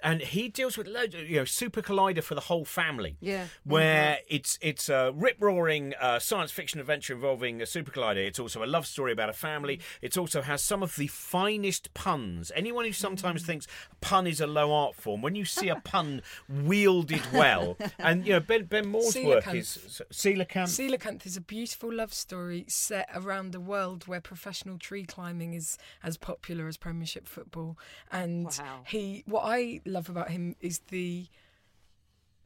[0.03, 1.15] and he deals with loads.
[1.15, 3.17] Of, you know, Super Collider for the whole family.
[3.19, 3.45] Yeah.
[3.63, 8.17] where it's it's a rip roaring uh, science fiction adventure involving a super collider.
[8.25, 9.79] It's also a love story about a family.
[10.01, 12.51] It also has some of the finest puns.
[12.55, 13.67] Anyone who sometimes thinks
[13.99, 18.33] pun is a low art form, when you see a pun wielded well, and you
[18.33, 19.55] know Ben Ben Moor's work Coelacanth.
[19.55, 20.79] is coelacanth.
[20.79, 25.77] Coelacanth is a beautiful love story set around a world where professional tree climbing is
[26.03, 27.77] as popular as Premiership football.
[28.11, 28.81] And Wow.
[28.85, 31.27] he, what I love about him is the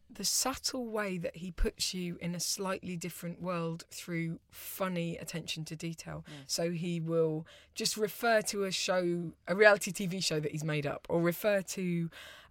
[0.07, 5.65] the subtle way that he puts you in a slightly different world through funny attention
[5.65, 6.23] to detail.
[6.47, 10.85] So he will just refer to a show, a reality TV show that he's made
[10.85, 12.09] up, or refer to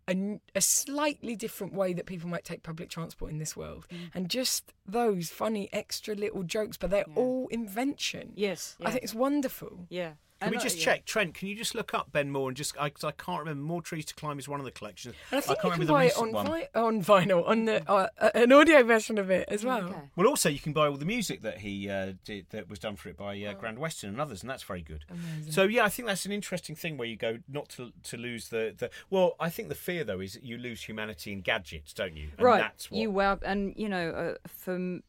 [0.08, 3.86] a, a slightly different way that people might take public transport in this world.
[3.90, 3.98] Mm.
[4.14, 8.32] And just those funny extra little jokes, but they're all invention.
[8.34, 9.86] yes I think it's wonderful.
[9.88, 10.12] yeah
[10.44, 11.34] Can we just check, Trent?
[11.34, 13.62] Can you just look up Ben Moor and just because I, can't remember.
[13.62, 15.14] More trees to climb is one of the collections.
[15.30, 18.08] And I think can't you can buy it on, vi- on vinyl, on the uh,
[18.18, 19.84] uh, an audio version of it as well.
[19.84, 19.98] Okay.
[20.16, 22.96] Well, also you can buy all the music that he uh, did that was done
[22.96, 23.50] for it by Oh.
[23.50, 25.04] uh, Grand Western and others, and that's very good.
[25.50, 28.48] So yeah, I think that's an interesting thing where you go not to to lose
[28.48, 29.34] the, the well.
[29.40, 32.28] I think the fear though is that you lose humanity in gadgets, don't you?
[32.36, 35.00] And right That's what, you wow and you know uh, for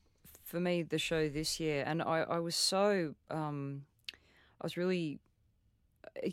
[0.43, 3.81] for me the show this year and i i was so um
[4.61, 5.19] i was really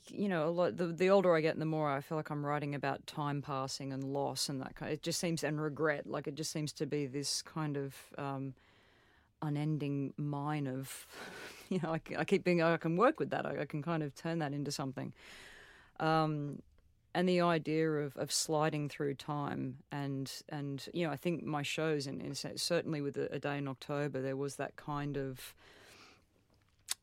[0.09, 2.75] you know lot the, the older i get the more i feel like i'm writing
[2.75, 6.35] about time passing and loss and that kind it just seems and regret like it
[6.35, 8.55] just seems to be this kind of um
[9.43, 11.07] unending mine of
[11.69, 14.15] you know I keep being i can work with that I, I can kind of
[14.15, 15.13] turn that into something.
[15.99, 16.63] Um
[17.15, 21.63] and the idea of, of sliding through time and and you know I think my
[21.63, 25.17] shows and, and cer- certainly with a, a day in October there was that kind
[25.17, 25.55] of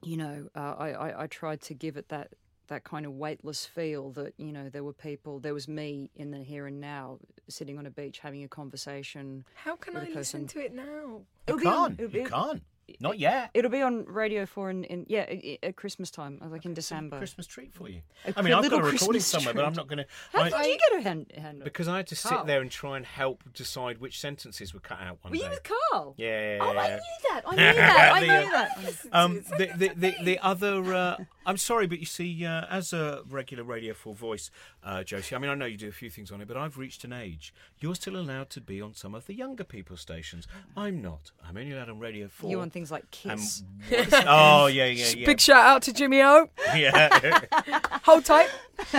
[0.02, 2.32] you know uh, I, I I tried to give it that
[2.70, 6.32] that kind of weightless feel that you know there were people there was me in
[6.32, 10.12] the here and now sitting on a beach having a conversation How can With I
[10.12, 10.84] a listen to it now?
[10.86, 12.00] you It'll be on- can't.
[12.00, 12.64] it'll You be- can't.
[13.00, 13.52] Not yet.
[13.54, 16.74] it'll be on Radio 4 in, in yeah i- i- at Christmas time like in
[16.74, 18.02] December Christmas treat for you.
[18.26, 20.06] A I mean, I've got a recording Christmas somewhere, but I'm not going to.
[20.34, 22.98] how did you get a hand, hand Because I had to sit there and try
[22.98, 25.44] and help decide which sentences were cut out one were day.
[25.44, 28.50] you with Carl Yeah, yeah, oh I knew that I knew that I The, uh,
[28.50, 31.18] that Um, the, the, the, the other, uh,
[31.50, 34.52] I'm sorry, but you see, uh, as a regular Radio 4 voice,
[34.84, 36.78] uh, Josie, I mean, I know you do a few things on it, but I've
[36.78, 37.52] reached an age.
[37.80, 40.48] You're still allowed to be on some of the younger people's stations.
[40.78, 41.32] I'm not.
[41.44, 42.52] I'm only allowed on Radio 4.
[42.52, 43.64] You on things like Kiss.
[44.28, 45.26] oh, yeah, yeah, yeah.
[45.26, 46.50] Big shout out to Jimmy O.
[46.76, 47.40] yeah.
[48.04, 48.50] Hold tight.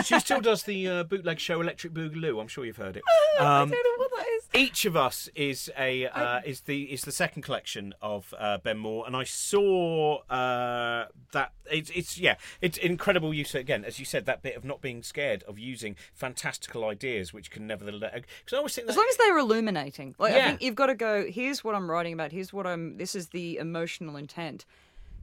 [0.05, 2.41] she still does the uh, bootleg show Electric Boogaloo.
[2.41, 3.03] I'm sure you've heard it.
[3.41, 4.45] I Um, don't know what that is.
[4.55, 8.77] each of us is a uh, is the is the second collection of uh, Ben
[8.79, 14.05] Moor, and I saw uh, that it's it's yeah it's incredible use again as you
[14.05, 18.55] said that bit of not being scared of using fantastical ideas which can nevertheless because
[18.55, 20.15] I always think that As long as they're illuminating.
[20.19, 22.97] Like I think you've got to go, here's what I'm writing about, here's what I'm
[22.97, 24.65] this is the emotional intent.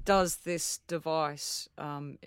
[0.06, 2.18] Does this device um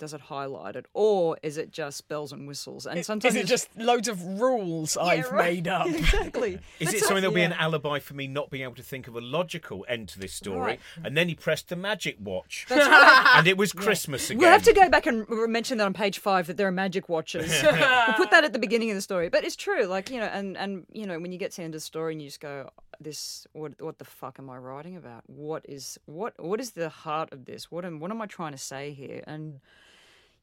[0.00, 0.86] does it highlight it?
[0.94, 2.86] Or is it just bells and whistles?
[2.86, 5.52] And sometimes Is it it's- just loads of rules Yeah, I've right.
[5.54, 5.86] made up?
[5.90, 6.54] exactly.
[6.80, 8.82] Is That's it something what- there'll be an alibi for me not being able to
[8.82, 10.58] think of a logical end to this story?
[10.60, 10.80] Right.
[11.04, 13.32] And then he pressed the magic watch, That's right.
[13.38, 14.40] and it was Christmas again.
[14.40, 17.08] We'll have to go back and mention that on page five that there are magic
[17.08, 17.50] watches.
[17.62, 19.28] we'll put that at the beginning of the story.
[19.28, 21.62] But it's true, like you know, and and you know, when you get to the
[21.64, 24.56] end of the story and you just go, "This, what, what the fuck am I
[24.56, 25.24] writing about?
[25.28, 27.70] What is what what is the heart of this?
[27.70, 29.60] What am what am I trying to say here?" And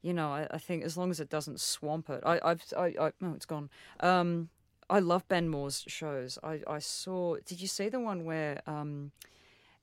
[0.02, 2.86] you know, I, I think as long as it doesn't swamp it, I, I've I,
[3.00, 3.70] I oh, it's gone.
[4.00, 4.50] Um,
[4.90, 6.40] I love Ben Moor's shows.
[6.44, 7.36] I, I saw.
[7.46, 9.12] Did you see the one where um,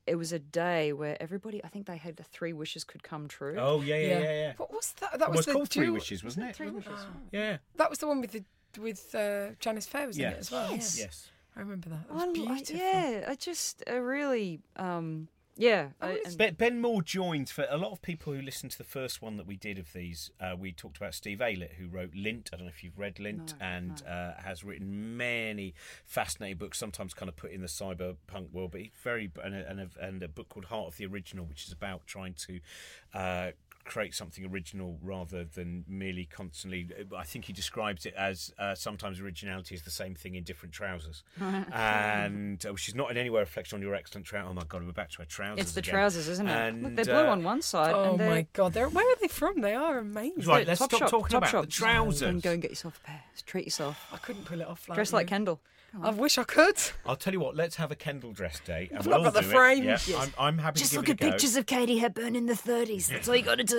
[0.06, 1.62] it was a day where everybody?
[1.64, 3.56] I think they had the three wishes could come true.
[3.58, 4.52] Oh yeah, yeah, yeah, yeah.
[4.56, 5.14] What was that?
[5.14, 6.56] It That was, was the called Three dual- Wishes, wasn't it?
[6.56, 7.00] Three wishes.
[7.32, 7.58] Yeah.
[7.76, 8.44] That was the one with the
[8.80, 10.30] with uh, Janice Fair was in Yeah.
[10.30, 10.70] it as well.
[10.70, 10.98] Yes.
[10.98, 11.28] Yes.
[11.56, 12.08] I remember that.
[12.08, 12.76] That I was li- beautiful.
[12.76, 15.88] yeah, I just I really um yeah.
[16.00, 19.22] I, and- Ben, Moor joined for a lot of people who listened to the first
[19.22, 20.30] one that we did of these.
[20.40, 22.50] Uh, we talked about Steve Aylett, who wrote Lint.
[22.52, 26.78] I don't know if you've read Lint, No, and Uh, has written many fascinating books.
[26.78, 29.88] Sometimes kind of put in the cyberpunk world, but he's very and a, and a,
[30.00, 32.60] and a book called Heart of the Original, which is about trying to.
[33.12, 33.50] Uh,
[33.84, 39.20] create something original rather than merely constantly i think he describes it as uh, sometimes
[39.20, 41.22] originality is the same thing in different trousers
[41.72, 44.54] and uh, which is not in any way a reflection on your excellent trousers oh
[44.54, 45.92] my god we're back to our trousers it's the again.
[45.94, 46.52] trousers, isn't it?
[46.68, 47.94] And, Look, they're blue uh, on one side.
[47.94, 49.60] Oh and my god, they're, where are they from?
[49.60, 50.44] They are amazing.
[50.44, 51.64] Right, they're let's top stop shop, talking top about shop.
[51.64, 52.22] the trousers.
[52.22, 53.22] And go and get yourself a pair.
[53.46, 54.08] Treat yourself.
[54.12, 54.88] I couldn't pull it off.
[54.88, 55.26] Like Dress like.
[55.26, 55.60] Kendall.
[56.02, 56.76] I wish I could.
[57.06, 57.54] I'll tell you what.
[57.54, 59.84] Let's have a Kendall dress day, and I've we'll got the do frame.
[59.84, 60.12] Yeah, Yes.
[60.16, 61.32] I'm, I'm happy Just to look give at it a go.
[61.34, 63.06] pictures of Katie Hepburn in the 30s.
[63.06, 63.73] That's all you got to do.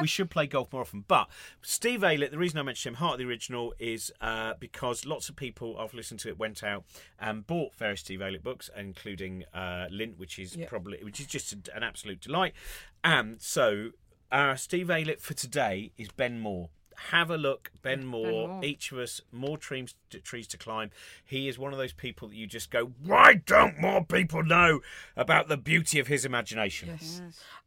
[0.00, 1.04] We should play golf more often.
[1.06, 1.28] But
[1.62, 5.28] Steve Aylett, the reason I mentioned him, Heart of the Original, is uh, because lots
[5.28, 6.84] of people I've listened to it went out
[7.18, 10.66] and bought various Steve Aylett books, including uh, Lint, which is Yeah.
[10.68, 12.54] probably which is just a, an absolute delight.
[13.02, 13.90] And so,
[14.32, 16.70] uh, Steve Aylett for today is Ben Moor.
[17.10, 18.46] Have a look, Ben Moor.
[18.48, 18.64] Moor.
[18.64, 20.90] Each of us, more trees to, trees to climb.
[21.24, 24.80] He is one of those people that you just go, why don't more people know
[25.16, 26.90] about the beauty of his imagination?
[26.90, 27.20] Yes.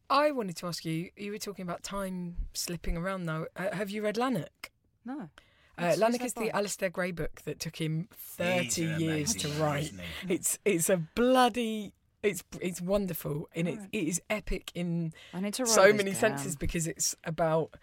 [0.10, 1.10] I wanted to ask you.
[1.18, 3.26] You were talking about time slipping around.
[3.26, 4.72] Now, uh, have you read Lanark?
[5.06, 5.30] No.
[5.78, 6.62] Uh, What's- Lanark that is the by?
[6.62, 9.92] Alasdair Gray book that took him thirty years to write.
[10.28, 11.94] It's it's a bloody.
[12.24, 13.90] It's it's wonderful and it's, Right.
[13.92, 16.20] it is epic in I need to write so many down.
[16.20, 17.76] senses because it's about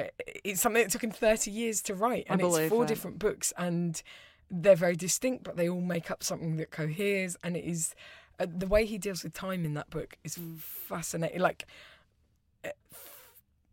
[0.00, 0.04] uh,
[0.44, 2.88] it's something that took him 30 years to write and it's four that.
[2.88, 4.02] different books and
[4.50, 7.94] they're very distinct but they all make up something that coheres and it is
[8.38, 10.58] uh, the way he deals with time in that book is Mm.
[10.58, 11.66] fascinating like
[12.64, 12.68] uh,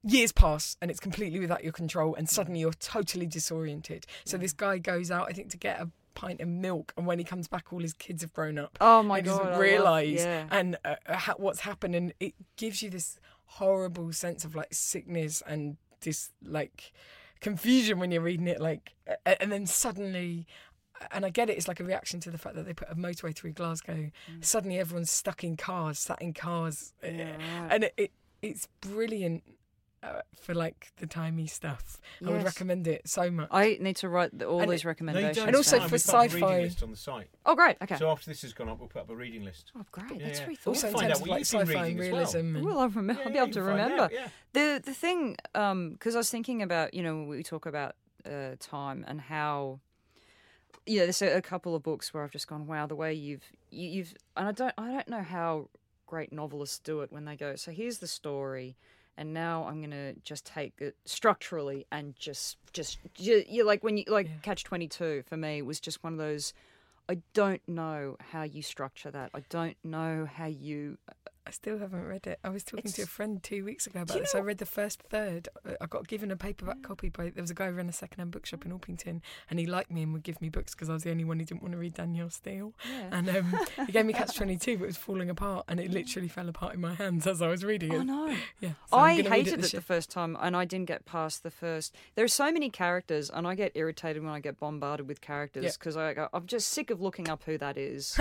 [0.03, 4.51] years pass and it's completely without your control and suddenly you're totally disoriented so this
[4.53, 7.47] guy goes out i think to get a pint of milk and when he comes
[7.47, 9.41] back all his kids have grown up Oh my and god!
[9.41, 10.47] I doesn't realize yeah.
[10.51, 14.73] and uh, uh, ha- what's happened and it gives you this horrible sense of like
[14.73, 16.91] sickness and this like
[17.39, 18.93] confusion when you're reading it like
[19.25, 20.45] and then suddenly
[21.11, 22.95] and I get it, it's like a reaction to the fact that they put a
[22.95, 24.09] motorway through Glasgow.
[24.41, 26.93] Suddenly everyone's stuck in cars, sat in cars.
[27.03, 27.17] Mm.
[27.17, 27.67] Yeah.
[27.69, 28.11] And it, it
[28.41, 29.43] it's brilliant
[30.03, 32.01] uh, for like the timey stuff.
[32.25, 33.47] I would recommend it so much.
[33.51, 35.37] I need to write the, all And these it- recommendations.
[35.47, 35.87] And also down.
[35.87, 37.29] for We've reading sci-fi- list on the site.
[37.45, 37.77] Oh, great.
[37.81, 37.95] Okay.
[37.95, 39.71] So after this has gone up, we'll put up a reading list.
[39.77, 40.19] oh, great.
[40.19, 40.45] Yeah, That's yeah.
[40.45, 40.89] very also thoughtful.
[40.89, 42.19] in find terms out of what like you've been sci-fi and reading well.
[42.19, 42.55] realism.
[42.57, 44.13] and- Well, I'll, remember, Yeah, I'll be you able to can find out, remember.
[44.13, 44.27] yeah.
[44.51, 48.55] The the thing, because I was thinking about, you know, when we talk about uh,
[48.59, 49.79] time and how,
[50.85, 53.43] you know, there's a, couple of books where I've just gone, wow, the way you've
[53.71, 55.69] you, you've, and I don't I don't know how
[56.07, 58.75] great novelists do it when they go, so here's the story.
[59.15, 63.97] And now I'm gonna just take it structurally and just, just you, you like when
[63.97, 64.33] you like Yeah.
[64.41, 66.53] Catch Twenty Two for me was just one of those.
[67.07, 69.29] I don't know how you structure that.
[69.35, 70.97] I don't know how you
[71.45, 72.39] I still haven't read it.
[72.43, 74.33] I was talking to a friend two weeks ago about this.
[74.33, 75.49] I read the first third.
[75.65, 77.93] I- I got given a paperback copy by there was a guy who ran a
[77.93, 80.93] second-hand bookshop in Orpington, and he liked me and would give me books because I
[80.93, 82.73] was the only one who didn't want to read Danielle Steel.
[82.89, 83.09] Yeah.
[83.11, 85.91] And um, he gave me Catch Twenty Two, but it was falling apart, and it
[85.91, 87.97] literally fell apart in my hands as I was reading it.
[87.97, 88.27] Oh no!
[88.61, 91.51] Yeah, so I hated it, this the first time, and I didn't get past the
[91.51, 91.93] first.
[92.15, 95.77] There are so many characters, and I get irritated when I get bombarded with characters
[95.77, 98.17] because I go, I'm just sick of looking up who that is.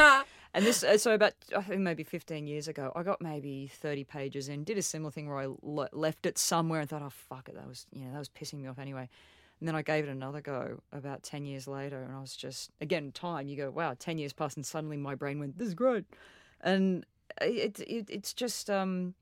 [0.55, 4.05] And this, uh, so about I think maybe 15 years ago, I got maybe 30
[4.05, 7.11] pages in, did a similar thing where I le- left it somewhere and thought, oh
[7.11, 9.09] fuck it, that was you know that was pissing me off anyway.
[9.61, 12.71] And then I gave it another go about 10 years later, and I was just
[12.81, 13.49] again time.
[13.49, 16.05] You go, wow, 10 years passed, and suddenly my brain went, this is great,
[16.61, 17.07] and
[17.41, 19.15] it, it it's just um,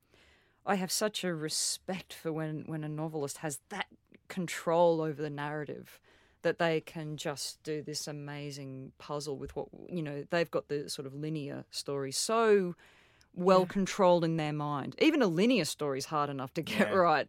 [0.65, 3.87] I have such a respect for when when a novelist has that
[4.27, 5.99] control over the narrative
[6.43, 10.89] that they can just do this amazing puzzle with what you know they've got the
[10.89, 12.75] sort of linear story so
[13.33, 14.95] well controlled in their mind.
[14.99, 16.93] Even a linear story is hard enough to get Yeah.
[16.95, 17.27] right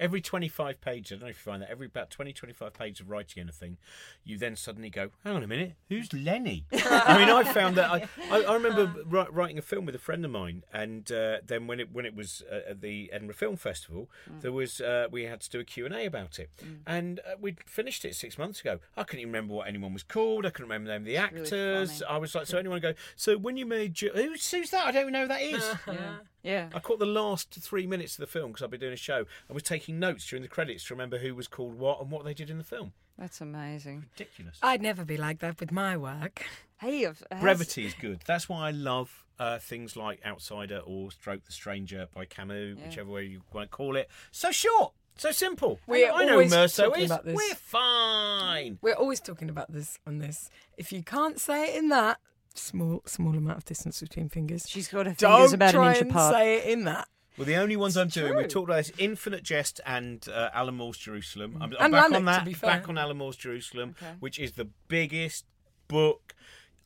[0.00, 3.00] Every 25 pages, I don't know if you find that, every about 20, 25 pages
[3.00, 3.78] of writing anything,
[4.24, 6.64] you then suddenly go, hang on a minute, who's Lenny?
[6.72, 9.98] I mean, I found that, I, I, I remember ri- writing a film with a
[9.98, 13.36] friend of mine, and uh, then when it when it was uh, at the Edinburgh
[13.36, 16.50] Film Festival, there was, uh, we had to do a Q&A about it.
[16.86, 18.78] And uh, we'd finished it six months ago.
[18.96, 21.40] I couldn't even remember what anyone was called, I couldn't remember the name of the
[21.40, 21.98] really actors.
[21.98, 22.10] funny.
[22.12, 24.86] I was like, so anyone go, so when you made, who's, who's that?
[24.86, 25.74] I don't even know who that is.
[25.86, 28.92] yeah yeah I caught the last three minutes of the film because I've been doing
[28.92, 29.18] a show
[29.48, 32.24] and was taking notes during the credits to remember who was called what and what
[32.24, 32.92] they did in the film.
[33.18, 34.58] that's amazing Ridiculous.
[34.62, 36.44] I'd never be like that with my work.
[36.80, 38.20] hey I've- has- Brevity is good.
[38.26, 42.84] That's why I love uh, things like Outsider or Stroke the Stranger by Camus, Yeah.
[42.86, 44.08] whichever way you want to call it.
[44.30, 45.80] So short, so simple.
[45.86, 47.10] We're I know always Meursault talking is.
[47.10, 47.34] about this.
[47.34, 48.78] We're fine.
[48.82, 50.48] We're always talking about this on this.
[50.76, 52.18] If you can't say it in that
[52.58, 55.88] small small amount of distance between fingers, she's got her fingers don't about an try
[55.92, 57.08] inch and apart say it in that.
[57.38, 60.74] Well, the only ones I'm doing, we've talked about this Infinite Jest and uh, Alan
[60.74, 61.56] Moore's Jerusalem.
[61.56, 62.38] I'm, I'm And back Lanark, on that.
[62.40, 62.70] to be fair.
[62.70, 64.12] Back on Alan Moore's Jerusalem, Okay.
[64.20, 65.46] which is the biggest
[65.88, 66.34] book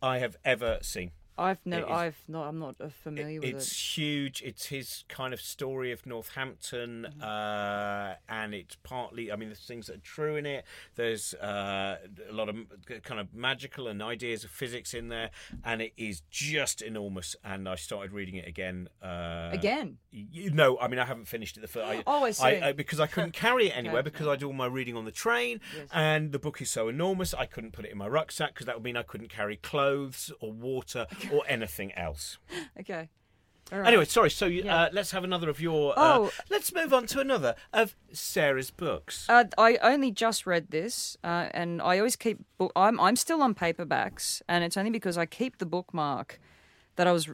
[0.01, 1.11] I have ever seen.
[1.39, 4.43] I've never is- I've not I'm not uh, familiar with it's it It's huge.
[4.43, 7.23] It's his kind of story of Northampton, Mm-hmm.
[7.23, 9.31] uh, and it's partly.
[9.33, 10.65] I mean, there's things that are true in it.
[10.95, 12.57] There's uh, a lot of
[13.03, 15.31] kind of magical and ideas of physics in there,
[15.65, 17.37] and it is just enormous.
[17.45, 18.89] And I started reading it again.
[19.03, 21.61] Uh, again You, no, I mean I haven't finished it.
[21.61, 22.45] The first, I, Oh, I see.
[22.45, 24.11] I, because I couldn't carry it anywhere Okay.
[24.11, 25.89] because I do all my reading on the train, Yes.
[25.93, 28.77] and the book is so enormous I couldn't put it in my rucksack because that
[28.77, 32.39] would mean I couldn't carry clothes or water or anything else.
[32.81, 33.09] okay
[33.73, 33.87] right.
[33.87, 34.31] Anyway, sorry.
[34.31, 34.83] So Yeah.
[34.85, 35.95] uh, let's have another of your.
[35.97, 36.27] Oh.
[36.27, 39.27] Uh, let's move on to another of Sarah's books.
[39.29, 42.39] Uh, I only just read this, uh, and I always keep.
[42.59, 46.41] Book- I'm I'm still on paperbacks, and it's only because I keep the bookmark
[46.97, 47.29] that I was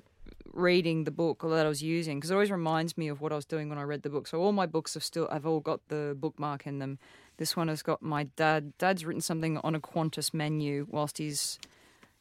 [0.53, 3.33] reading the book or that I was using because it always reminds me of what
[3.33, 4.27] I was doing when I read the book.
[4.27, 5.29] So all my books have still.
[5.31, 6.99] I've all got the bookmark in them.
[7.39, 8.77] This one has got my dad.
[8.79, 11.59] Dad's written something on a Qantas menu whilst he's.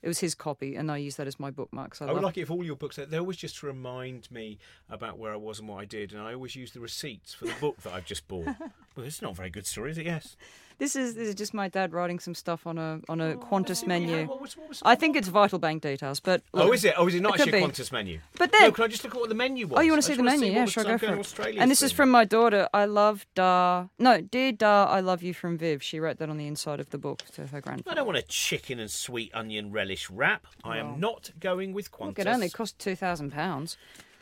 [0.02, 1.93] It was his copy, and I use that as my bookmark.
[1.95, 2.97] So I, I would like it if all your books.
[2.97, 4.58] They always just to remind me
[4.89, 7.45] about where I was and what I did, and I always use the receipts for
[7.45, 8.45] the book that I've just bought.
[8.95, 10.06] well, it's not a very good story, is it?
[10.06, 10.36] Yes.
[10.82, 13.38] This is this is just my dad writing some stuff on a on a Oh,
[13.38, 14.25] Qantas menu.
[14.25, 16.95] What was- what was- I think it's vital bank details, but Oh, is it?
[16.97, 17.67] Oh, is it not it actually a.
[17.67, 18.19] Qantas menu?
[18.39, 19.77] But no, then- can I just look at what the menu was?
[19.77, 20.47] Oh, you want to see the menu?
[20.47, 21.57] what Yeah, sure, go for it.
[21.59, 22.67] And this is from my daughter.
[22.73, 23.89] I love Dar.
[23.99, 25.84] No, dear Dar, I love you from Viv.
[25.84, 27.91] She wrote that on the inside of the book to her grandfather.
[27.91, 30.47] I don't want a chicken and sweet onion relish wrap.
[30.63, 32.07] I am not going with Qantas.
[32.07, 33.77] Look, it only cost two thousand pounds.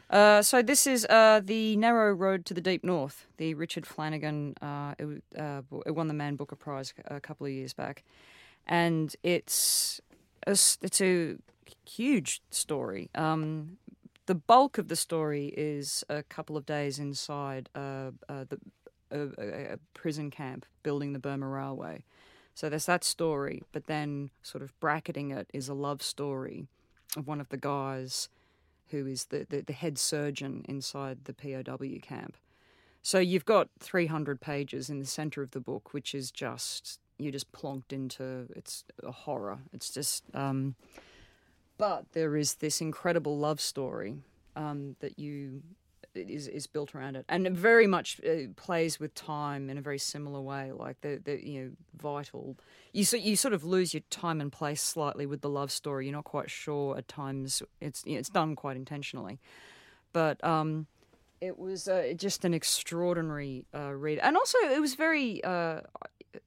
[0.09, 3.27] Uh, so this is uh, the Narrow Road to the Deep North.
[3.37, 4.55] The Richard Flanagan.
[4.61, 8.03] Uh, it, uh, it won the Man Booker Prize a couple of years back,
[8.65, 10.01] and it's
[10.47, 10.51] a,
[10.81, 11.35] it's a
[11.87, 13.09] huge story.
[13.13, 13.77] Um,
[14.25, 18.59] the bulk of the story is a couple of days inside uh, the
[19.11, 22.03] a, a prison camp building the Burma Railway.
[22.53, 26.67] So there's that story, but then sort of bracketing it is a love story
[27.15, 28.29] of one of the guys
[28.91, 32.35] who is the, the, the head surgeon inside the POW camp.
[33.01, 37.31] So you've got 300 pages in the center of the book, which is just, you
[37.31, 39.59] just plonked into, it's a horror.
[39.71, 40.75] It's just, um,
[41.77, 44.17] but there is this incredible love story
[44.55, 45.61] um, that you
[46.13, 49.81] is is built around it, and it very much uh, plays with time in a
[49.81, 50.71] very similar way.
[50.71, 52.57] Like the the you know vital,
[52.93, 56.05] you so you sort of lose your time and place slightly with the love story.
[56.05, 57.61] You're not quite sure at times.
[57.81, 59.39] It's you know, it's done quite intentionally,
[60.13, 60.87] but um,
[61.41, 65.43] it was uh, just an extraordinary uh, read, and also it was very.
[65.43, 65.81] Uh,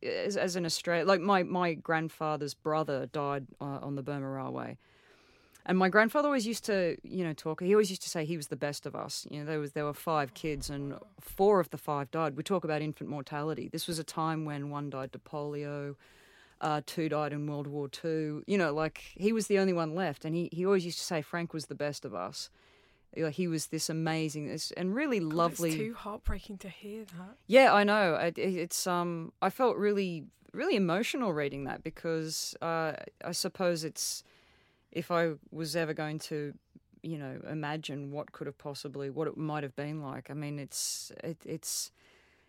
[0.03, 4.79] as, as an Australian, like my, my grandfather's brother died uh, on the Burma Railway,
[5.67, 7.63] and my grandfather always used to, you know, talk.
[7.63, 9.27] He always used to say he was the best of us.
[9.31, 12.37] You know, there was there were five kids, and four of the five died.
[12.37, 13.69] We talk about infant mortality.
[13.69, 15.95] This was a time when one died to polio,
[16.61, 18.43] uh, two died in World War Two.
[18.47, 21.05] You know, like he was the only one left, and he, he always used to
[21.05, 22.51] say Frank was the best of us.
[23.17, 25.69] Like he was this amazing, this and really lovely.
[25.71, 27.37] It's too heartbreaking to hear that.
[27.47, 28.15] Yeah, I know.
[28.15, 32.95] It- it's um, I felt really, really emotional reading that because uh,
[33.25, 34.25] I suppose it's
[34.93, 36.55] if I was ever going to,
[37.03, 40.31] you know, imagine what could have possibly what it might have been like.
[40.31, 41.91] I mean, it's it, it's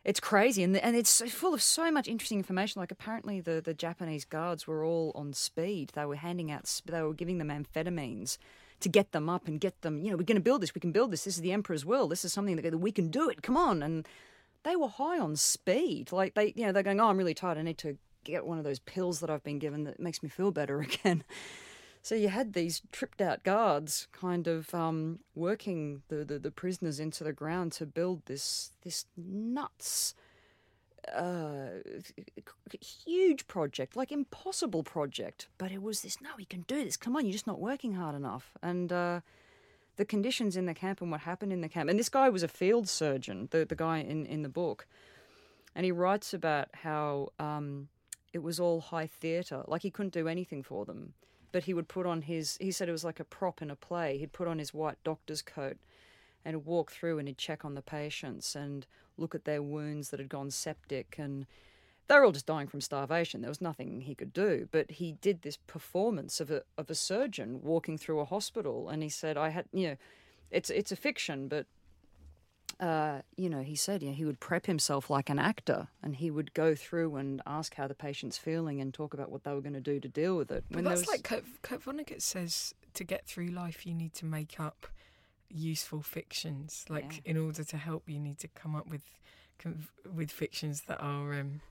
[0.04, 2.82] it's crazy and and it's full of so much interesting information.
[2.82, 5.92] Like apparently the the Japanese guards were all on speed.
[5.96, 8.38] They were handing out they were giving them amphetamines
[8.82, 10.04] to get them up and get them.
[10.04, 10.76] You know, we're going to build this.
[10.76, 11.24] We can build this.
[11.24, 12.10] This is the emperor's will.
[12.10, 13.42] This is something that we can do it.
[13.42, 14.08] Come on and.
[14.66, 16.14] They were high on speed.
[16.14, 17.58] Like they, you know, they're going, "Oh, I'm really tired.
[17.58, 20.30] I need to get one of those pills that I've been given that makes me
[20.30, 21.26] feel better again."
[22.04, 27.00] So you had these tripped out guards kind of um, working the, the, the, prisoners
[27.00, 30.14] into the ground to build this this nuts,
[31.16, 31.80] uh,
[33.06, 35.48] huge project, like impossible project.
[35.58, 36.98] But it was this, no, we can do this.
[36.98, 38.52] Come on, you're just not working hard enough.
[38.62, 39.22] And uh,
[39.96, 41.90] the conditions in the camp and what happened in the camp.
[41.90, 44.88] And this guy was a field surgeon, the, the guy in, in the book.
[45.74, 47.88] And he writes about how um,
[48.34, 51.14] it was all high theatre, like he couldn't do anything for them
[51.54, 53.76] but he would put on his he said it was like a prop in a
[53.78, 54.18] play.
[54.18, 55.78] He'd put on his white doctor's coat
[56.44, 58.86] and walk through and he'd check on the patients and
[59.16, 61.16] look at their wounds that had gone septic.
[61.18, 61.46] And
[62.08, 63.42] they were all just dying from starvation.
[63.42, 64.68] There was nothing he could do.
[64.72, 69.04] But he did this performance of a of a surgeon walking through a hospital and
[69.04, 69.98] he said i had you know
[70.50, 71.68] it's it's a fiction but
[72.80, 76.16] uh, you know, he said, you know, he would prep himself like an actor, and
[76.16, 79.54] he would go through and ask how the patient's feeling and talk about what they
[79.54, 80.64] were going to do to deal with it.
[80.70, 81.08] But that's was...
[81.10, 84.88] like Kurt, Kurt Vonnegut says: to get through life, you need to make up
[85.50, 86.86] useful fictions.
[86.90, 87.32] Like, yeah.
[87.32, 89.04] in order to help, you need to come up with
[90.14, 91.62] with fictions that are um,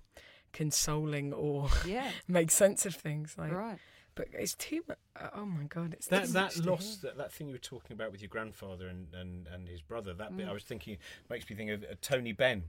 [0.53, 2.11] consoling or yeah.
[2.29, 3.35] make sense of things.
[3.37, 3.79] Like, right.
[4.15, 4.99] But it's too much.
[5.35, 5.95] Oh my god!
[5.95, 9.07] It's that that loss, that, that thing you were talking about with your grandfather and,
[9.15, 10.13] and, and his brother.
[10.13, 10.39] That mm.
[10.39, 10.99] bit I was thinking
[11.31, 12.65] makes me think of uh, Tony Benn,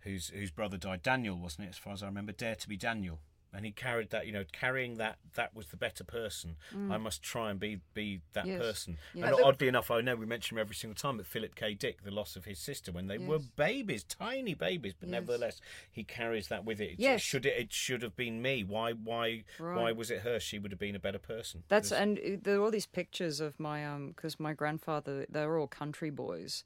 [0.00, 1.02] whose whose brother died.
[1.02, 1.70] Daniel wasn't it?
[1.70, 3.18] As far as I remember, Dare to be Daniel
[3.54, 6.90] and he carried that you know carrying that that was the better person mm.
[6.90, 8.60] i must try and be be that yes.
[8.60, 11.74] person and oddly enough i know we mention him every single time but philip k
[11.74, 13.28] dick the loss of his sister when they yes.
[13.28, 17.20] were babies tiny babies but nevertheless he carries that with it yes.
[17.20, 19.80] should it it should have been me why why right.
[19.80, 22.58] why was it her she would have been a better person that's and uh, there
[22.58, 26.64] are all these pictures of my um because my grandfather they were all country boys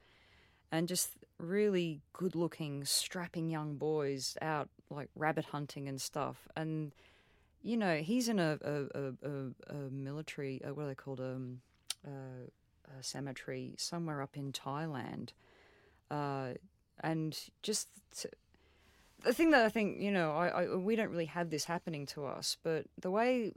[0.70, 6.48] and just really good looking, strapping young boys out like rabbit hunting and stuff.
[6.56, 6.92] And,
[7.62, 11.20] you know, he's in a, a, a, a military, uh, what are they called?
[11.20, 11.60] Um,
[12.06, 12.48] uh,
[12.98, 15.30] a cemetery somewhere up in Thailand.
[16.10, 16.54] Uh,
[17.00, 17.88] and just
[18.20, 18.30] to,
[19.22, 22.06] the thing that I think, you know, I, I, we don't really have this happening
[22.06, 23.52] to us, but the way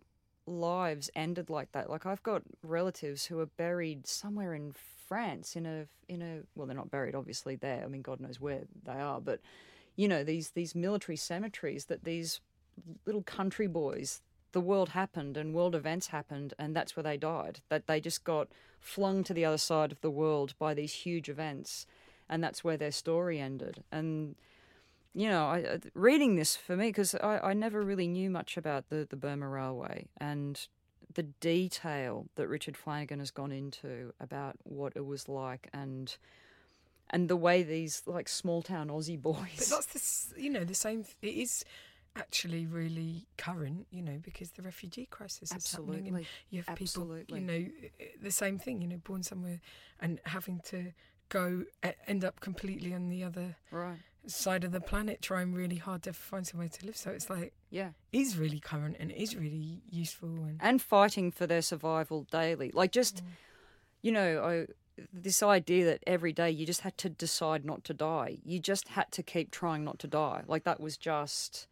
[0.45, 4.73] lives ended like that, like I've got relatives who are buried somewhere in
[5.11, 7.83] France in a in a well they're not buried obviously there.
[7.83, 9.41] I mean God knows where they are but
[9.97, 12.39] you know these these military cemeteries that these
[13.05, 14.21] little country boys
[14.53, 18.23] the world happened and world events happened and that's where they died that they just
[18.23, 18.47] got
[18.79, 21.85] flung to the other side of the world by these huge events
[22.29, 23.83] and that's where their story ended.
[23.91, 24.35] And
[25.13, 28.87] you know I, reading this for me because I, I never really knew much about
[28.87, 30.65] the, the burma railway and
[31.13, 36.15] the detail that Richard Flanagan has gone into about what it was like and
[37.09, 39.57] and the way these like small town Aussie boys.
[39.57, 41.05] But that's this, you know, the same.
[41.21, 41.65] It is
[42.15, 45.95] actually really current, you know, because the refugee crisis Absolutely.
[45.95, 47.23] is happening, and you have Absolutely.
[47.23, 49.61] people, you know, the same thing, you know, born somewhere
[49.99, 50.91] and having to
[51.29, 51.63] go
[52.07, 56.13] end up completely on the other right side of the planet trying really hard to
[56.13, 56.97] find somewhere to live.
[56.97, 61.47] So it's like, yeah, is really current and is really useful and and fighting for
[61.47, 62.71] their survival daily.
[62.73, 63.29] Like just, mm.
[64.01, 64.67] you know, I,
[65.11, 68.37] this idea that every day you just had to decide not to die.
[68.43, 70.43] You just had to keep trying not to die.
[70.47, 71.67] Like that was just.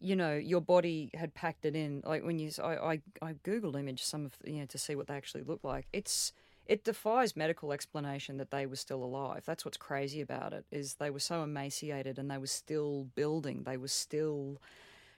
[0.00, 2.02] You know, your body had packed it in.
[2.04, 5.06] Like when you, I, I, I googled image some of, you know, to see what
[5.06, 5.86] they actually look like.
[5.94, 6.34] It's,
[6.66, 9.42] it defies medical explanation that they were still alive.
[9.44, 13.64] That's what's crazy about it is they were so emaciated and they were still building.
[13.64, 14.60] They were still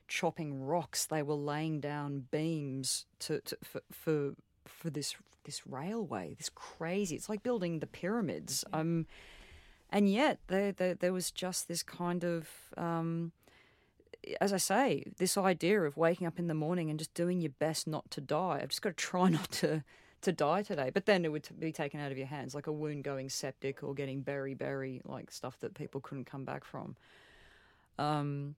[0.09, 1.07] chopping rocks.
[1.07, 4.35] They were laying down beams to, to for, for
[4.67, 6.35] for this this railway.
[6.37, 7.15] This crazy.
[7.15, 8.65] It's like building the pyramids.
[8.73, 9.07] Um,
[9.91, 13.31] and yet there, there there was just this kind of um,
[14.41, 17.53] as I say, this idea of waking up in the morning and just doing your
[17.59, 18.59] best not to die.
[18.61, 19.85] I've just got to try not to
[20.23, 20.91] to die today.
[20.93, 23.83] But then it would be taken out of your hands, like a wound going septic
[23.83, 26.97] or getting beriberi, like stuff that people couldn't come back from.
[27.99, 28.55] Um,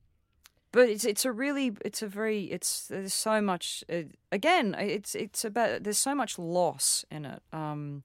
[0.72, 5.14] but it's it's a really it's a very it's there's so much uh, again it's
[5.14, 7.42] it's about there's so much loss in it.
[7.52, 8.02] Um,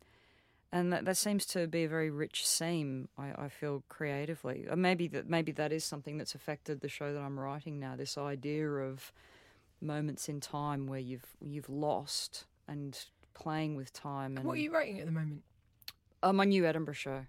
[0.71, 3.07] and that, that seems to be a very rich seam.
[3.15, 7.13] I, I feel creatively, or maybe that maybe that is something that's affected the show
[7.13, 7.95] that I'm writing now.
[7.95, 9.11] This idea of
[9.79, 14.37] moments in time where you've you've lost and playing with time.
[14.37, 15.43] And What are you writing at the moment?
[16.21, 17.25] uh, my new Edinburgh show,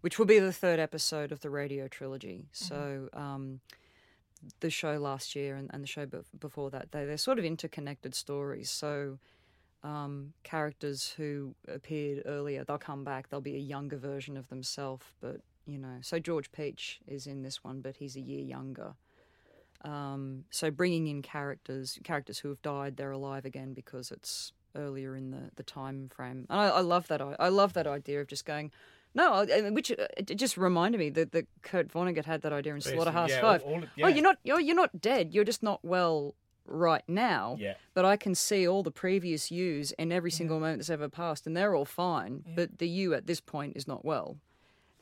[0.00, 2.46] which will be the third episode of the radio trilogy.
[2.52, 3.60] So um,
[4.60, 7.44] the show last year and, and the show bef- before that, they, they're sort of
[7.44, 8.70] interconnected stories.
[8.70, 9.18] So
[9.82, 13.28] um, characters who appeared earlier, they'll come back.
[13.28, 15.98] They'll be a younger version of themselves, but you know.
[16.00, 18.94] So George Peach is in this one, but he's a year younger.
[19.82, 25.16] Um, so bringing in characters, characters who have died, they're alive again because it's earlier
[25.16, 26.46] in the, the time frame.
[26.50, 27.20] And I, I love that.
[27.20, 28.70] I, I love that idea of just going.
[29.14, 32.80] No, which uh, it just reminded me that, that Kurt Vonnegut had that idea in
[32.80, 33.62] Slaughterhouse yeah, Five.
[33.62, 35.32] all- all- Oh, you're not you're, you're not dead.
[35.32, 36.34] You're just not well
[36.66, 37.56] right now.
[37.60, 37.74] Yeah.
[37.94, 41.46] But I can see all the previous yous in every single moment that's ever passed,
[41.46, 42.42] and they're all fine.
[42.56, 44.36] But the you at this point is not well.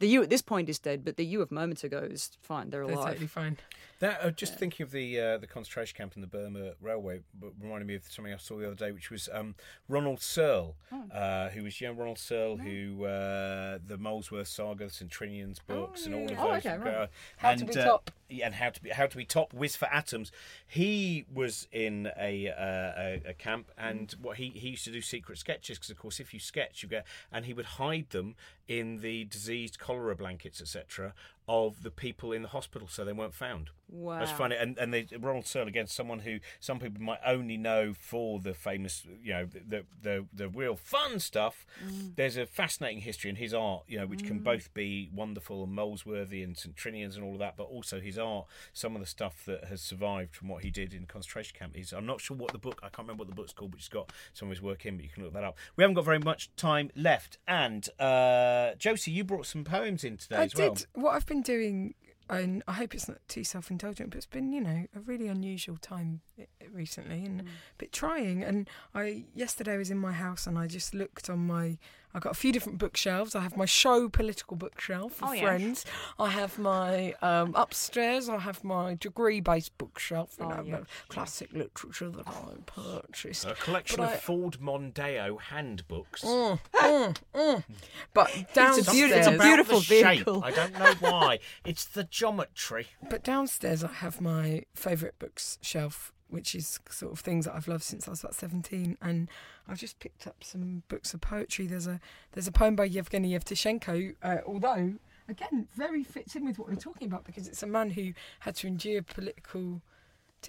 [0.00, 2.70] The you at this point is dead, but the you of moments ago is fine.
[2.70, 3.10] They're They're alive.
[3.12, 3.56] totally fine.
[4.02, 7.52] That uh, just thinking of the uh, the concentration camp in the Burma Railway, but
[7.60, 9.54] reminded me of something I saw the other day, which was um,
[9.88, 10.74] Ronald Searle,
[11.14, 16.04] uh, who was young Ronald Searle, who uh, the Molesworth saga, the St Trinians books,
[16.04, 16.36] and all of yeah.
[16.40, 16.94] Oh, okay, right.
[16.94, 18.10] uh, How and, to Be uh, Top.
[18.42, 20.32] and how to be how to be top whiz for atoms.
[20.66, 25.00] He was in a uh, a, a camp, and what he he used to do
[25.00, 28.34] secret sketches because of course if you sketch you get, and he would hide them
[28.66, 31.14] in the diseased cholera blankets etc.
[31.52, 33.68] of the people in the hospital so they weren't found.
[33.90, 34.20] Wow.
[34.20, 37.92] That's funny, and and they, Ronald Searle again, someone who some people might only know
[37.92, 41.66] for the famous, you know, the the the real fun stuff.
[41.86, 42.16] Mm.
[42.16, 45.76] There's a fascinating history in his art, you know, which can both be wonderful and
[45.76, 49.06] Molesworthy and St Trinians and all of that, but also his art, some of the
[49.06, 51.76] stuff that has survived from what he did in concentration camp.
[51.76, 53.80] Is I'm not sure what the book, I can't remember what the book's called, but
[53.80, 55.58] it's got some of his work in, but you can look that up.
[55.76, 60.16] We haven't got very much time left, and uh, Josie, you brought some poems in
[60.16, 60.78] today I as well.
[60.94, 61.94] what I've been doing,
[62.30, 65.76] and I hope it's not too self-indulgent, but it's been you know a really unusual
[65.76, 67.46] time eh, eh, recently and mm.
[67.46, 68.42] a bit trying.
[68.42, 71.78] And I yesterday I was in my house and I just looked on my.
[72.14, 73.34] I got a few different bookshelves.
[73.34, 75.42] I have my show political bookshelf for Oh, yeah.
[75.42, 75.84] friends.
[76.18, 78.28] I have my um, upstairs.
[78.28, 80.36] I have my degree-based bookshelf.
[80.38, 80.76] You Oh, know, yeah.
[80.80, 83.46] the classic literature that I purchased.
[83.46, 86.22] A collection But of I- Ford Mondeo handbooks.
[86.22, 87.64] Mm, mm, mm.
[88.12, 90.06] But downstairs, beaut- it's a About beautiful the shape.
[90.24, 90.44] vehicle.
[90.44, 91.38] I don't know why.
[91.64, 92.88] it's the geometry.
[93.08, 97.68] But downstairs, I have my favourite books shelf, which is sort of things that I've
[97.68, 99.28] loved since I was about seventeen, and
[99.68, 101.66] I've just picked up some books of poetry.
[101.66, 102.00] There's a
[102.32, 104.94] there's a poem by Yevgeny Yevtushenko, uh, although
[105.28, 108.56] again very fits in with what we're talking about because it's a man who had
[108.56, 109.82] to endure political.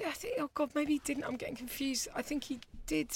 [0.03, 1.25] I think, oh God, maybe he didn't.
[1.25, 2.07] I'm getting confused.
[2.15, 3.11] I think he did.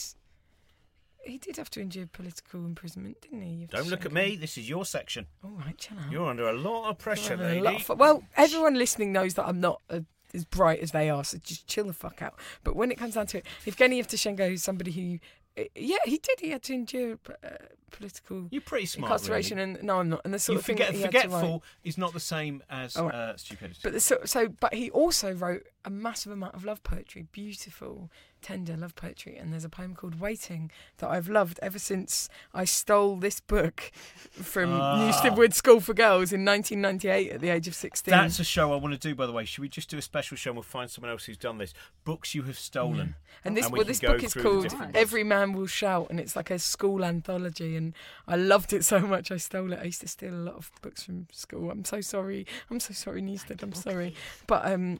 [1.23, 3.67] He did have to endure political imprisonment, didn't he?
[3.69, 4.35] Don't look at me.
[4.35, 5.25] This is your section.
[5.43, 6.11] All right, chill out.
[6.11, 7.61] You're under a lot of pressure, a lady.
[7.61, 7.99] lot of.
[7.99, 10.01] Well, everyone listening knows that I'm not uh
[10.33, 12.35] as bright as they are, so just chill the fuck out.
[12.63, 15.19] But when it comes down to it, Evgeny Yevtushenko is somebody who,
[15.61, 16.39] uh, yeah, he did.
[16.39, 17.49] He had to endure uh,
[17.91, 19.09] political You're pretty smart.
[19.11, 19.71] incarceration, really.
[19.75, 20.21] and no, I'm not.
[20.25, 21.23] And the sort You of thing forget, that he had to write.
[21.29, 23.13] forgetful is not the same as Oh, right.
[23.15, 23.79] uh, stupidity.
[23.83, 28.11] But the, so, so, but he also wrote a massive amount of love poetry, beautiful,
[28.41, 29.37] tender love poetry.
[29.37, 33.91] And there's a poem called "Waiting" that I've loved ever since I stole this book
[34.31, 35.05] from Ah.
[35.05, 38.11] Newstead Wood School for Girls in 1998 at the age of 16.
[38.11, 39.45] That's a show I want to do, by the way.
[39.45, 41.73] Should we just do a special show and we'll find someone else who's done this?
[42.03, 43.15] Books you have stolen.
[43.43, 44.73] And this And we well, this book is called.
[44.93, 47.75] Every Man Will Shout, and it's like a school anthology.
[47.75, 47.93] And
[48.27, 49.79] I loved it so much, I stole it.
[49.79, 51.69] I used to steal a lot of books from school.
[51.71, 52.45] I'm so sorry.
[52.69, 53.61] I'm so sorry, Newstead.
[53.63, 54.15] I'm sorry.
[54.47, 54.99] But um,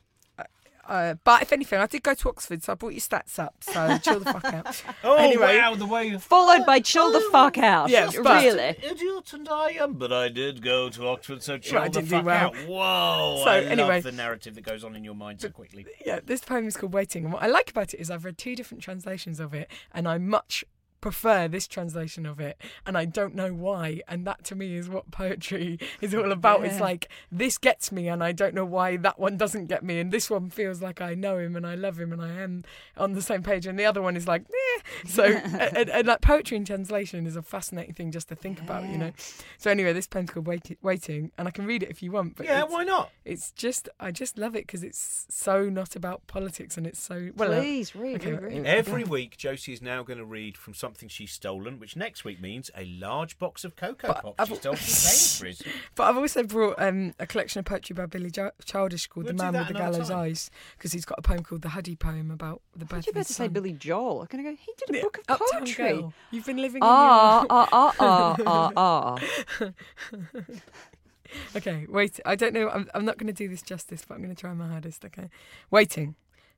[0.88, 3.56] uh, but if anything, I did go to Oxford, so I brought your stats up.
[3.62, 4.84] So chill the fuck out.
[5.04, 5.58] Oh, Anyway.
[5.58, 7.90] wow, the way you Followed by chill the fuck out.
[7.90, 8.76] Yes, but- really.
[8.84, 12.26] Idiot and I am, but I did go to Oxford, so chill I the fuck
[12.26, 12.36] well.
[12.38, 12.56] out.
[12.68, 13.96] Whoa, So, I anyway.
[13.96, 15.86] love the narrative that goes on in your mind so quickly.
[16.06, 17.24] yeah, this poem is called Waiting.
[17.26, 20.08] And what I like about it is I've read two different translations of it, and
[20.08, 20.64] I much
[21.02, 24.90] prefer this translation of it and I don't know why and that to me is
[24.90, 28.98] what poetry is all about it's like this gets me and I don't know why
[28.98, 31.76] that one doesn't get me and this one feels like I know him and I
[31.76, 32.64] love him and I am
[32.98, 34.67] on the same page and the other one is like eh.
[35.06, 38.88] so and, and like poetry in translation is a fascinating thing just to think about
[38.88, 39.12] you know
[39.58, 42.36] so anyway this poem's called Wait- Waiting and I can read it if you want
[42.36, 43.12] but Yeah, why not?
[43.26, 47.30] it's just I just love it because it's so not about politics and it's so
[47.36, 48.66] well uh, Please read, okay, read, read.
[48.66, 52.42] Every week, Josie is now going to read from something she's stolen, which next week
[52.42, 55.62] means a large box of Cocoa But Pops I've- she stole from Sainsbury's.
[55.96, 59.36] But I've also brought um, a collection of poetry by Billy Jo- Childish called We'll
[59.36, 60.18] The Man with the Gallows time.
[60.20, 63.16] Eyes because he's got a poem called The Huddy Poem about the birth You're of
[63.16, 63.48] about his to say.
[63.48, 64.22] Billy Joel.
[64.22, 66.06] I'm going to go, he did a book of poetry.
[66.32, 69.18] You've been living Ah, in ah, ah, ah, ah, ah.
[69.62, 69.72] your...
[71.56, 72.20] Okay, wait.
[72.26, 72.70] I don't know.
[72.70, 75.04] I'm, I'm not going to do this justice, but I'm going to try my hardest,
[75.06, 75.30] okay?
[75.72, 76.16] Waiting.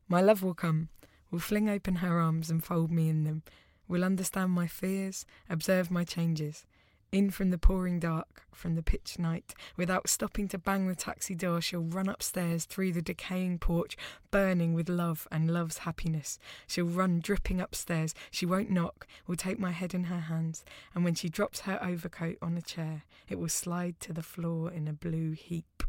[0.07, 0.89] My love will come,
[1.31, 3.43] will fling open her arms and fold me in them.
[3.87, 6.65] will understand my fears, observe my changes.
[7.11, 11.33] In from the pouring dark, from the pitch night, without stopping to bang the taxi
[11.33, 13.97] door, she'll run upstairs through the decaying porch,
[14.29, 16.37] burning with love and love's happiness.
[16.67, 21.03] She'll run dripping upstairs, she won't knock, will take my head in her hands, and
[21.03, 24.87] when she drops her overcoat on a chair, it will slide to the floor in
[24.87, 25.83] a blue heap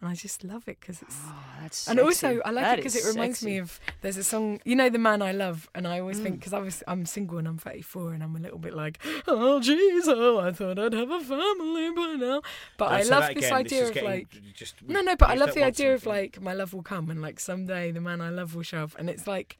[0.00, 1.16] and I just love it because it's.
[1.26, 2.26] Oh, that's and sexy.
[2.26, 3.46] also, I like That it because it reminds sexy.
[3.52, 6.36] me of there's a song, you know, the man I love, and I always think
[6.36, 6.38] Mm.
[6.38, 8.98] because I was I'm single and I'm 34 and I'm a little bit like,
[9.28, 12.40] oh jeez, oh I thought I'd have a family by now,
[12.78, 14.28] but No, I love this idea of getting- like.
[14.54, 17.20] just, No, no, but I love the idea of like my love will come and
[17.20, 19.58] like someday the man I love will show up, and it's like,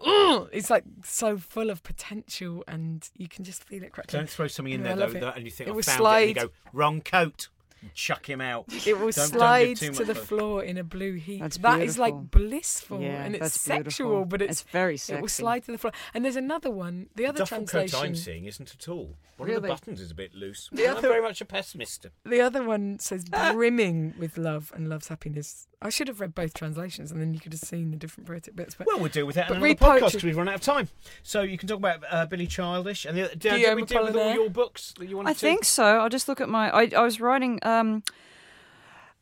[0.00, 4.20] oh, it's like so full of potential, and you can just feel it crackling.
[4.20, 6.28] Don't throw something in there though, that- and you think It I found it, and
[6.28, 7.48] you go wrong coat,
[7.94, 8.64] chuck him out.
[8.86, 10.16] It will Don't- don't slide to the much.
[10.24, 11.40] floor in a blue heap.
[11.40, 14.24] That's That is like blissful yeah, and it's sexual, beautiful.
[14.26, 15.92] but it's, very it will slide to the floor.
[16.14, 17.08] And there's another one.
[17.14, 18.06] The other Duffel coat translation.
[18.06, 19.16] I'm seeing isn't at all.
[19.36, 20.68] One of the buttons is a bit loose.
[20.72, 22.06] The I'm other- very much a pessimist.
[22.24, 25.68] The other one says brimming with love and love's happiness.
[25.80, 28.56] I should have read both translations, and then you could have seen the different poetic
[28.56, 28.74] bits.
[28.74, 30.60] But Well, we'll deal with that in But another podcast because we've run out of
[30.60, 30.88] time.
[31.22, 34.04] So you can talk about uh, Billy Childish and the, did, did Guillaume we deal
[34.04, 34.34] with all Apollinaire.
[34.34, 35.38] your books that you wanted to I to?
[35.38, 35.84] think so.
[36.00, 36.68] I'll just look at my.
[36.70, 37.60] I, I was writing.
[37.62, 38.02] Um,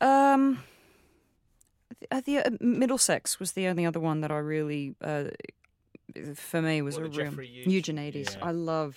[0.00, 0.62] um,
[2.00, 5.24] the, uh, the uh, Middlesex was the only other one that I really, uh,
[6.34, 8.34] for me, was What, a the real Eugenides.
[8.38, 8.46] Yeah.
[8.46, 8.96] I love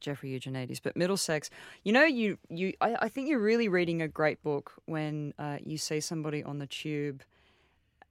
[0.00, 1.50] Jeffrey Eugenides, but Middlesex.
[1.84, 2.74] You know, you you.
[2.80, 6.58] I, I think you're really reading a great book when uh, you see somebody on
[6.58, 7.22] the tube.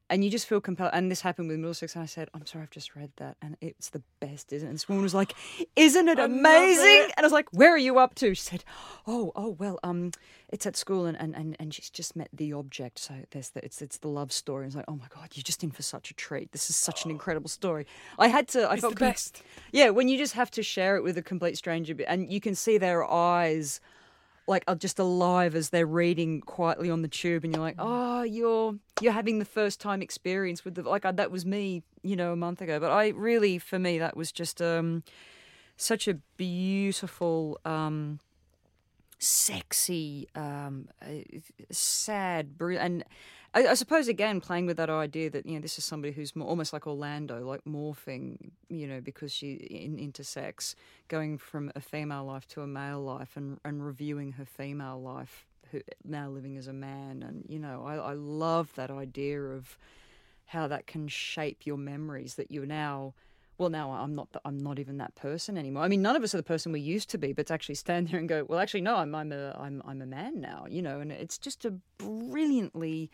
[0.09, 0.91] And you just feel compelled.
[0.93, 1.95] And this happened with Middlesex.
[1.95, 3.37] And I said, I'm sorry, I've just read that.
[3.41, 4.69] And it's the best, isn't it?
[4.69, 5.33] And this woman was like,
[5.75, 6.85] Isn't it I amazing?
[6.85, 7.13] it.
[7.15, 8.33] And I was like, Where are you up to?
[8.33, 8.63] She said,
[9.05, 10.11] Oh, oh, well, um,
[10.51, 12.99] it's at school and, and, and, and she's just met the object.
[12.99, 14.63] So there's the, it's it's the love story.
[14.63, 16.51] And it's like, oh my God, you're just in for such a treat.
[16.51, 17.85] This is such an incredible story.
[18.17, 19.43] I had to, I it's felt the best.
[19.71, 22.55] yeah, when you just have to share it with a complete stranger, and you can
[22.55, 23.79] see their eyes
[24.49, 28.23] like are just alive as they're reading quietly on the tube, and you're like, oh,
[28.23, 32.15] you're you're having the first time experience with the like uh, that was me, you
[32.17, 32.79] know, a month ago.
[32.79, 35.03] But I really, for me, that was just um
[35.77, 37.59] such a beautiful.
[37.63, 38.19] um
[39.21, 41.07] sexy, um, uh,
[41.71, 43.03] sad, br- and
[43.53, 46.35] I, I suppose again playing with that idea that you know this is somebody who's
[46.35, 50.75] more, almost like Orlando, like morphing, you know, because she in, intersex,
[51.07, 55.45] going from a female life to a male life, and and reviewing her female life,
[55.71, 59.77] who now living as a man, and you know, I, I love that idea of
[60.45, 63.13] how that can shape your memories that you're now
[63.59, 65.83] well now i'm not i'm not even that person anymore.
[65.83, 67.75] I mean none of us are the person we used to be but to actually
[67.75, 70.65] stand there and go well actually no i'm i'm a i'm, I'm a man now
[70.67, 73.11] you know and it's just a brilliantly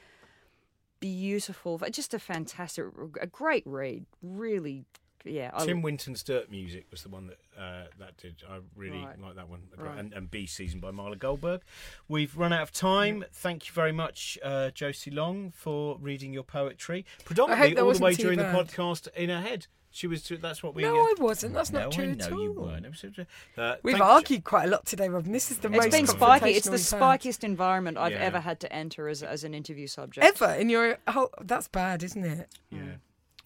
[1.00, 2.86] beautiful just a fantastic
[3.22, 4.86] a great read really
[5.24, 8.44] yeah I, Tim Winton's Dirt Music was the one that uh, that did.
[8.50, 9.20] I really Right.
[9.20, 9.62] like that one.
[9.78, 9.98] Right.
[9.98, 11.62] And, and Bee Season by Myla Goldberg.
[12.08, 13.24] We've run out of time.
[13.32, 17.06] Thank you very much, uh, Josie Long, for reading your poetry.
[17.24, 18.54] Predominantly all the way during bad.
[18.54, 19.68] the podcast in her head.
[19.96, 20.24] She was.
[20.24, 20.82] Too that's what we.
[20.82, 21.54] No, uh, I wasn't.
[21.54, 22.44] That's no, not true I at all.
[22.44, 22.86] you weren't.
[22.86, 25.32] Was, uh, We've thank you, argued quite a lot today, Robin.
[25.32, 27.22] This is the it's most It's been spiky it's the confrontational we've had.
[27.22, 28.18] spikiest environment i've Yeah.
[28.20, 31.30] ever had to enter as, as an interview subject ever in your whole.
[31.42, 32.50] That's bad, isn't it?
[32.70, 32.80] Yeah.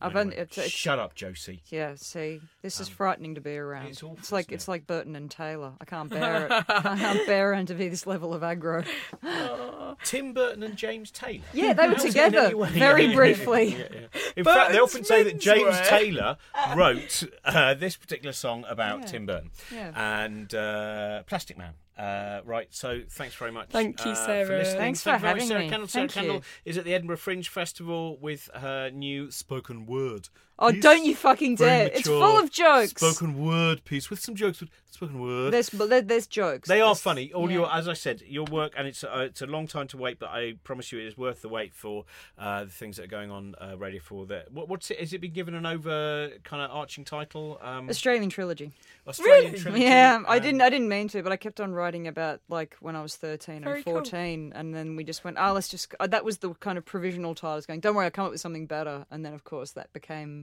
[0.01, 1.61] I've Anyway, only, it's, it's, Shut up, Josie.
[1.67, 3.87] Yeah, see, this is Um, frightening to be around.
[3.87, 5.73] it's awful, It's like isn't it's like Burton and Taylor.
[5.81, 6.51] I can't bear it.
[6.69, 8.85] I can't bear it to be this level of aggro.
[10.03, 11.43] Tim Burton and James Taylor.
[11.53, 13.75] Yeah, they were it together very briefly.
[13.79, 14.21] Yeah, yeah.
[14.37, 15.77] In fact, they often say that James.
[15.87, 16.37] Taylor
[16.75, 19.05] wrote uh, this particular song about Yeah.
[19.05, 19.91] Tim Burton Yeah.
[20.23, 21.73] and uh, Plastic Man.
[21.99, 23.67] Uh, right, so thanks very much.
[23.69, 24.45] Thank you, uh, Sarah.
[24.45, 24.79] For listening.
[24.79, 25.69] Thanks Thank for very much, having Sarah me.
[25.69, 25.87] Kendall.
[25.89, 26.41] Sarah Thank Kendall you.
[26.63, 30.29] is at the Edinburgh Fringe Festival with her new spoken word.
[30.61, 30.83] Oh, piece.
[30.83, 31.97] don't you fucking Very dare!
[31.97, 32.91] It's full of jokes.
[32.91, 34.59] Spoken word piece with some jokes.
[34.59, 35.53] With spoken word.
[35.53, 36.67] There's there's jokes.
[36.67, 37.31] They are There's- funny.
[37.31, 37.57] All yeah.
[37.59, 40.19] your, as I said, your work, and it's uh, it's a long time to wait,
[40.19, 42.03] but I promise you, it is worth the wait for
[42.37, 44.25] uh, the things that are going on uh, Radio Four.
[44.25, 44.99] That what, what's it?
[44.99, 47.57] Has it been given an over kind of arching title?
[47.61, 48.71] Um, Australian trilogy.
[49.07, 49.59] Australian Really?
[49.59, 49.83] Trilogy.
[49.89, 50.61] Yeah, I um, didn't.
[50.61, 53.63] I didn't mean to, but I kept on writing about like when I was thirteen
[53.63, 53.93] Very and cool.
[53.93, 56.83] fourteen, and then we just went, "Oh, let's just." Uh, that was the kind of
[56.85, 57.51] provisional title.
[57.51, 59.71] I was going, "Don't worry, I'll come up with something better." And then, of course,
[59.71, 60.41] that became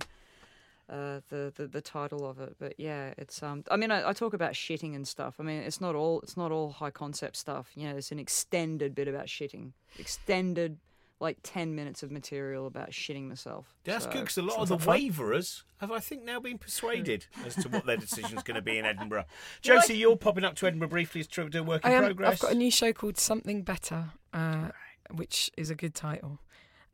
[0.88, 2.56] uh, the, the the title of it.
[2.58, 3.64] But yeah, it's um.
[3.70, 5.36] I mean, I, I talk about shitting and stuff.
[5.38, 7.70] I mean, it's not all it's not all high concept stuff.
[7.74, 10.78] You know, it's an extended bit about shitting, extended
[11.18, 13.74] like ten minutes of material about shitting myself.
[13.84, 17.26] That's So- good because a lot of the waverers have, I think, now been persuaded
[17.46, 19.24] as to what their decision is going to be in Edinburgh.
[19.62, 22.34] Josie, you're popping up to Edinburgh briefly as to do work in am, progress.
[22.34, 24.68] I've got a new show called Something Better, uh,
[25.10, 26.40] which is a good title.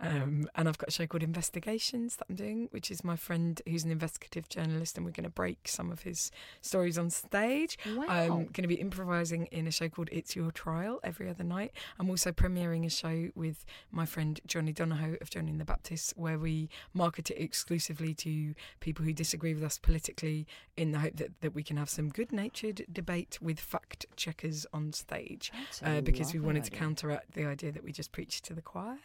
[0.01, 3.61] Um, and I've got a show called Investigations that I'm doing, which is my friend
[3.69, 6.31] who's an investigative journalist, and we're going to break some of his
[6.61, 7.79] stories on stage.
[7.87, 8.05] Wow.
[8.09, 11.73] I'm going to be improvising in a show called It's Your Trial every other night.
[12.01, 16.13] I'm also premiering a show with my friend Jonny Donahoe of Jonny and the Baptists,
[16.17, 21.17] where we market it exclusively to people who disagree with us politically in the hope
[21.17, 25.53] that, that we can have some good natured debate with fact checkers on stage.
[25.83, 28.99] Uh, because we wanted to counteract the idea that we just preach to the choir.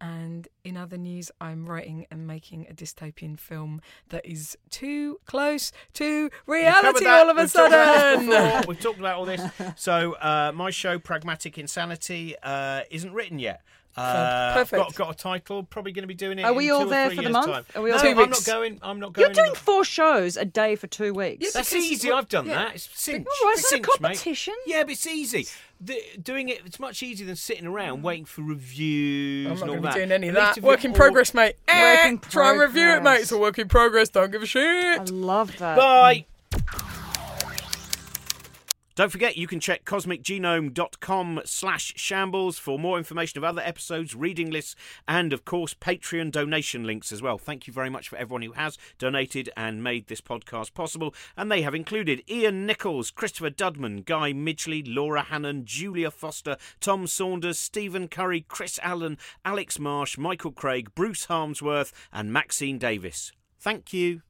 [0.00, 3.80] And in other news, I'm writing and making a dystopian film
[4.10, 8.26] that is too close to reality all of a We've talked sudden.
[8.26, 8.62] before.
[8.68, 9.40] We've talked about all this.
[9.76, 13.62] So uh, my show, Pragmatic Insanity, uh, isn't written yet.
[13.96, 14.82] Uh, Perfect.
[14.82, 15.62] Got, got a title.
[15.62, 16.44] Probably going to be doing it.
[16.44, 17.46] Are in we two all there three for the month?
[17.46, 17.64] Time.
[17.74, 18.46] Are we all- no, Two I'm weeks.
[18.46, 18.78] not going.
[18.82, 19.26] I'm not going.
[19.34, 21.42] You're doing four shows a day for two weeks.
[21.44, 22.10] Yeah, That's easy.
[22.12, 22.54] I've done yeah.
[22.66, 22.74] that.
[22.74, 23.26] It's cinch.
[23.26, 24.08] All right, It's it's not a cinch, mate.
[24.08, 24.54] competition.
[24.66, 25.46] Yeah, but it's easy.
[25.80, 29.66] The, doing it, it's much easier than sitting around waiting for reviews I'm and not
[29.66, 30.56] going to be doing any of that.
[30.58, 31.56] if Work in or- progress, mate.
[31.68, 33.20] Work Eh, in try and review it, mate.
[33.20, 34.08] It's a work in progress.
[34.10, 35.00] Don't give a shit.
[35.00, 35.76] I love that.
[35.76, 36.26] Bye.
[38.96, 44.50] Don't forget, you can check cosmicgenome.com slash shambles for more information of other episodes, reading
[44.50, 44.74] lists,
[45.06, 47.36] and of course, Patreon donation links as well.
[47.36, 51.14] Thank you very much for everyone who has donated and made this podcast possible.
[51.36, 57.06] And they have included Ian Nichols, Christopher Dudman, Guy Midgley, Laura Hannon, Julia Foster, Tom
[57.06, 63.30] Saunders, Stephen Curry, Chris Allen, Alex Marsh, Michael Craig, Bruce Harmsworth, and Maxine Davis.
[63.60, 64.22] Thank you.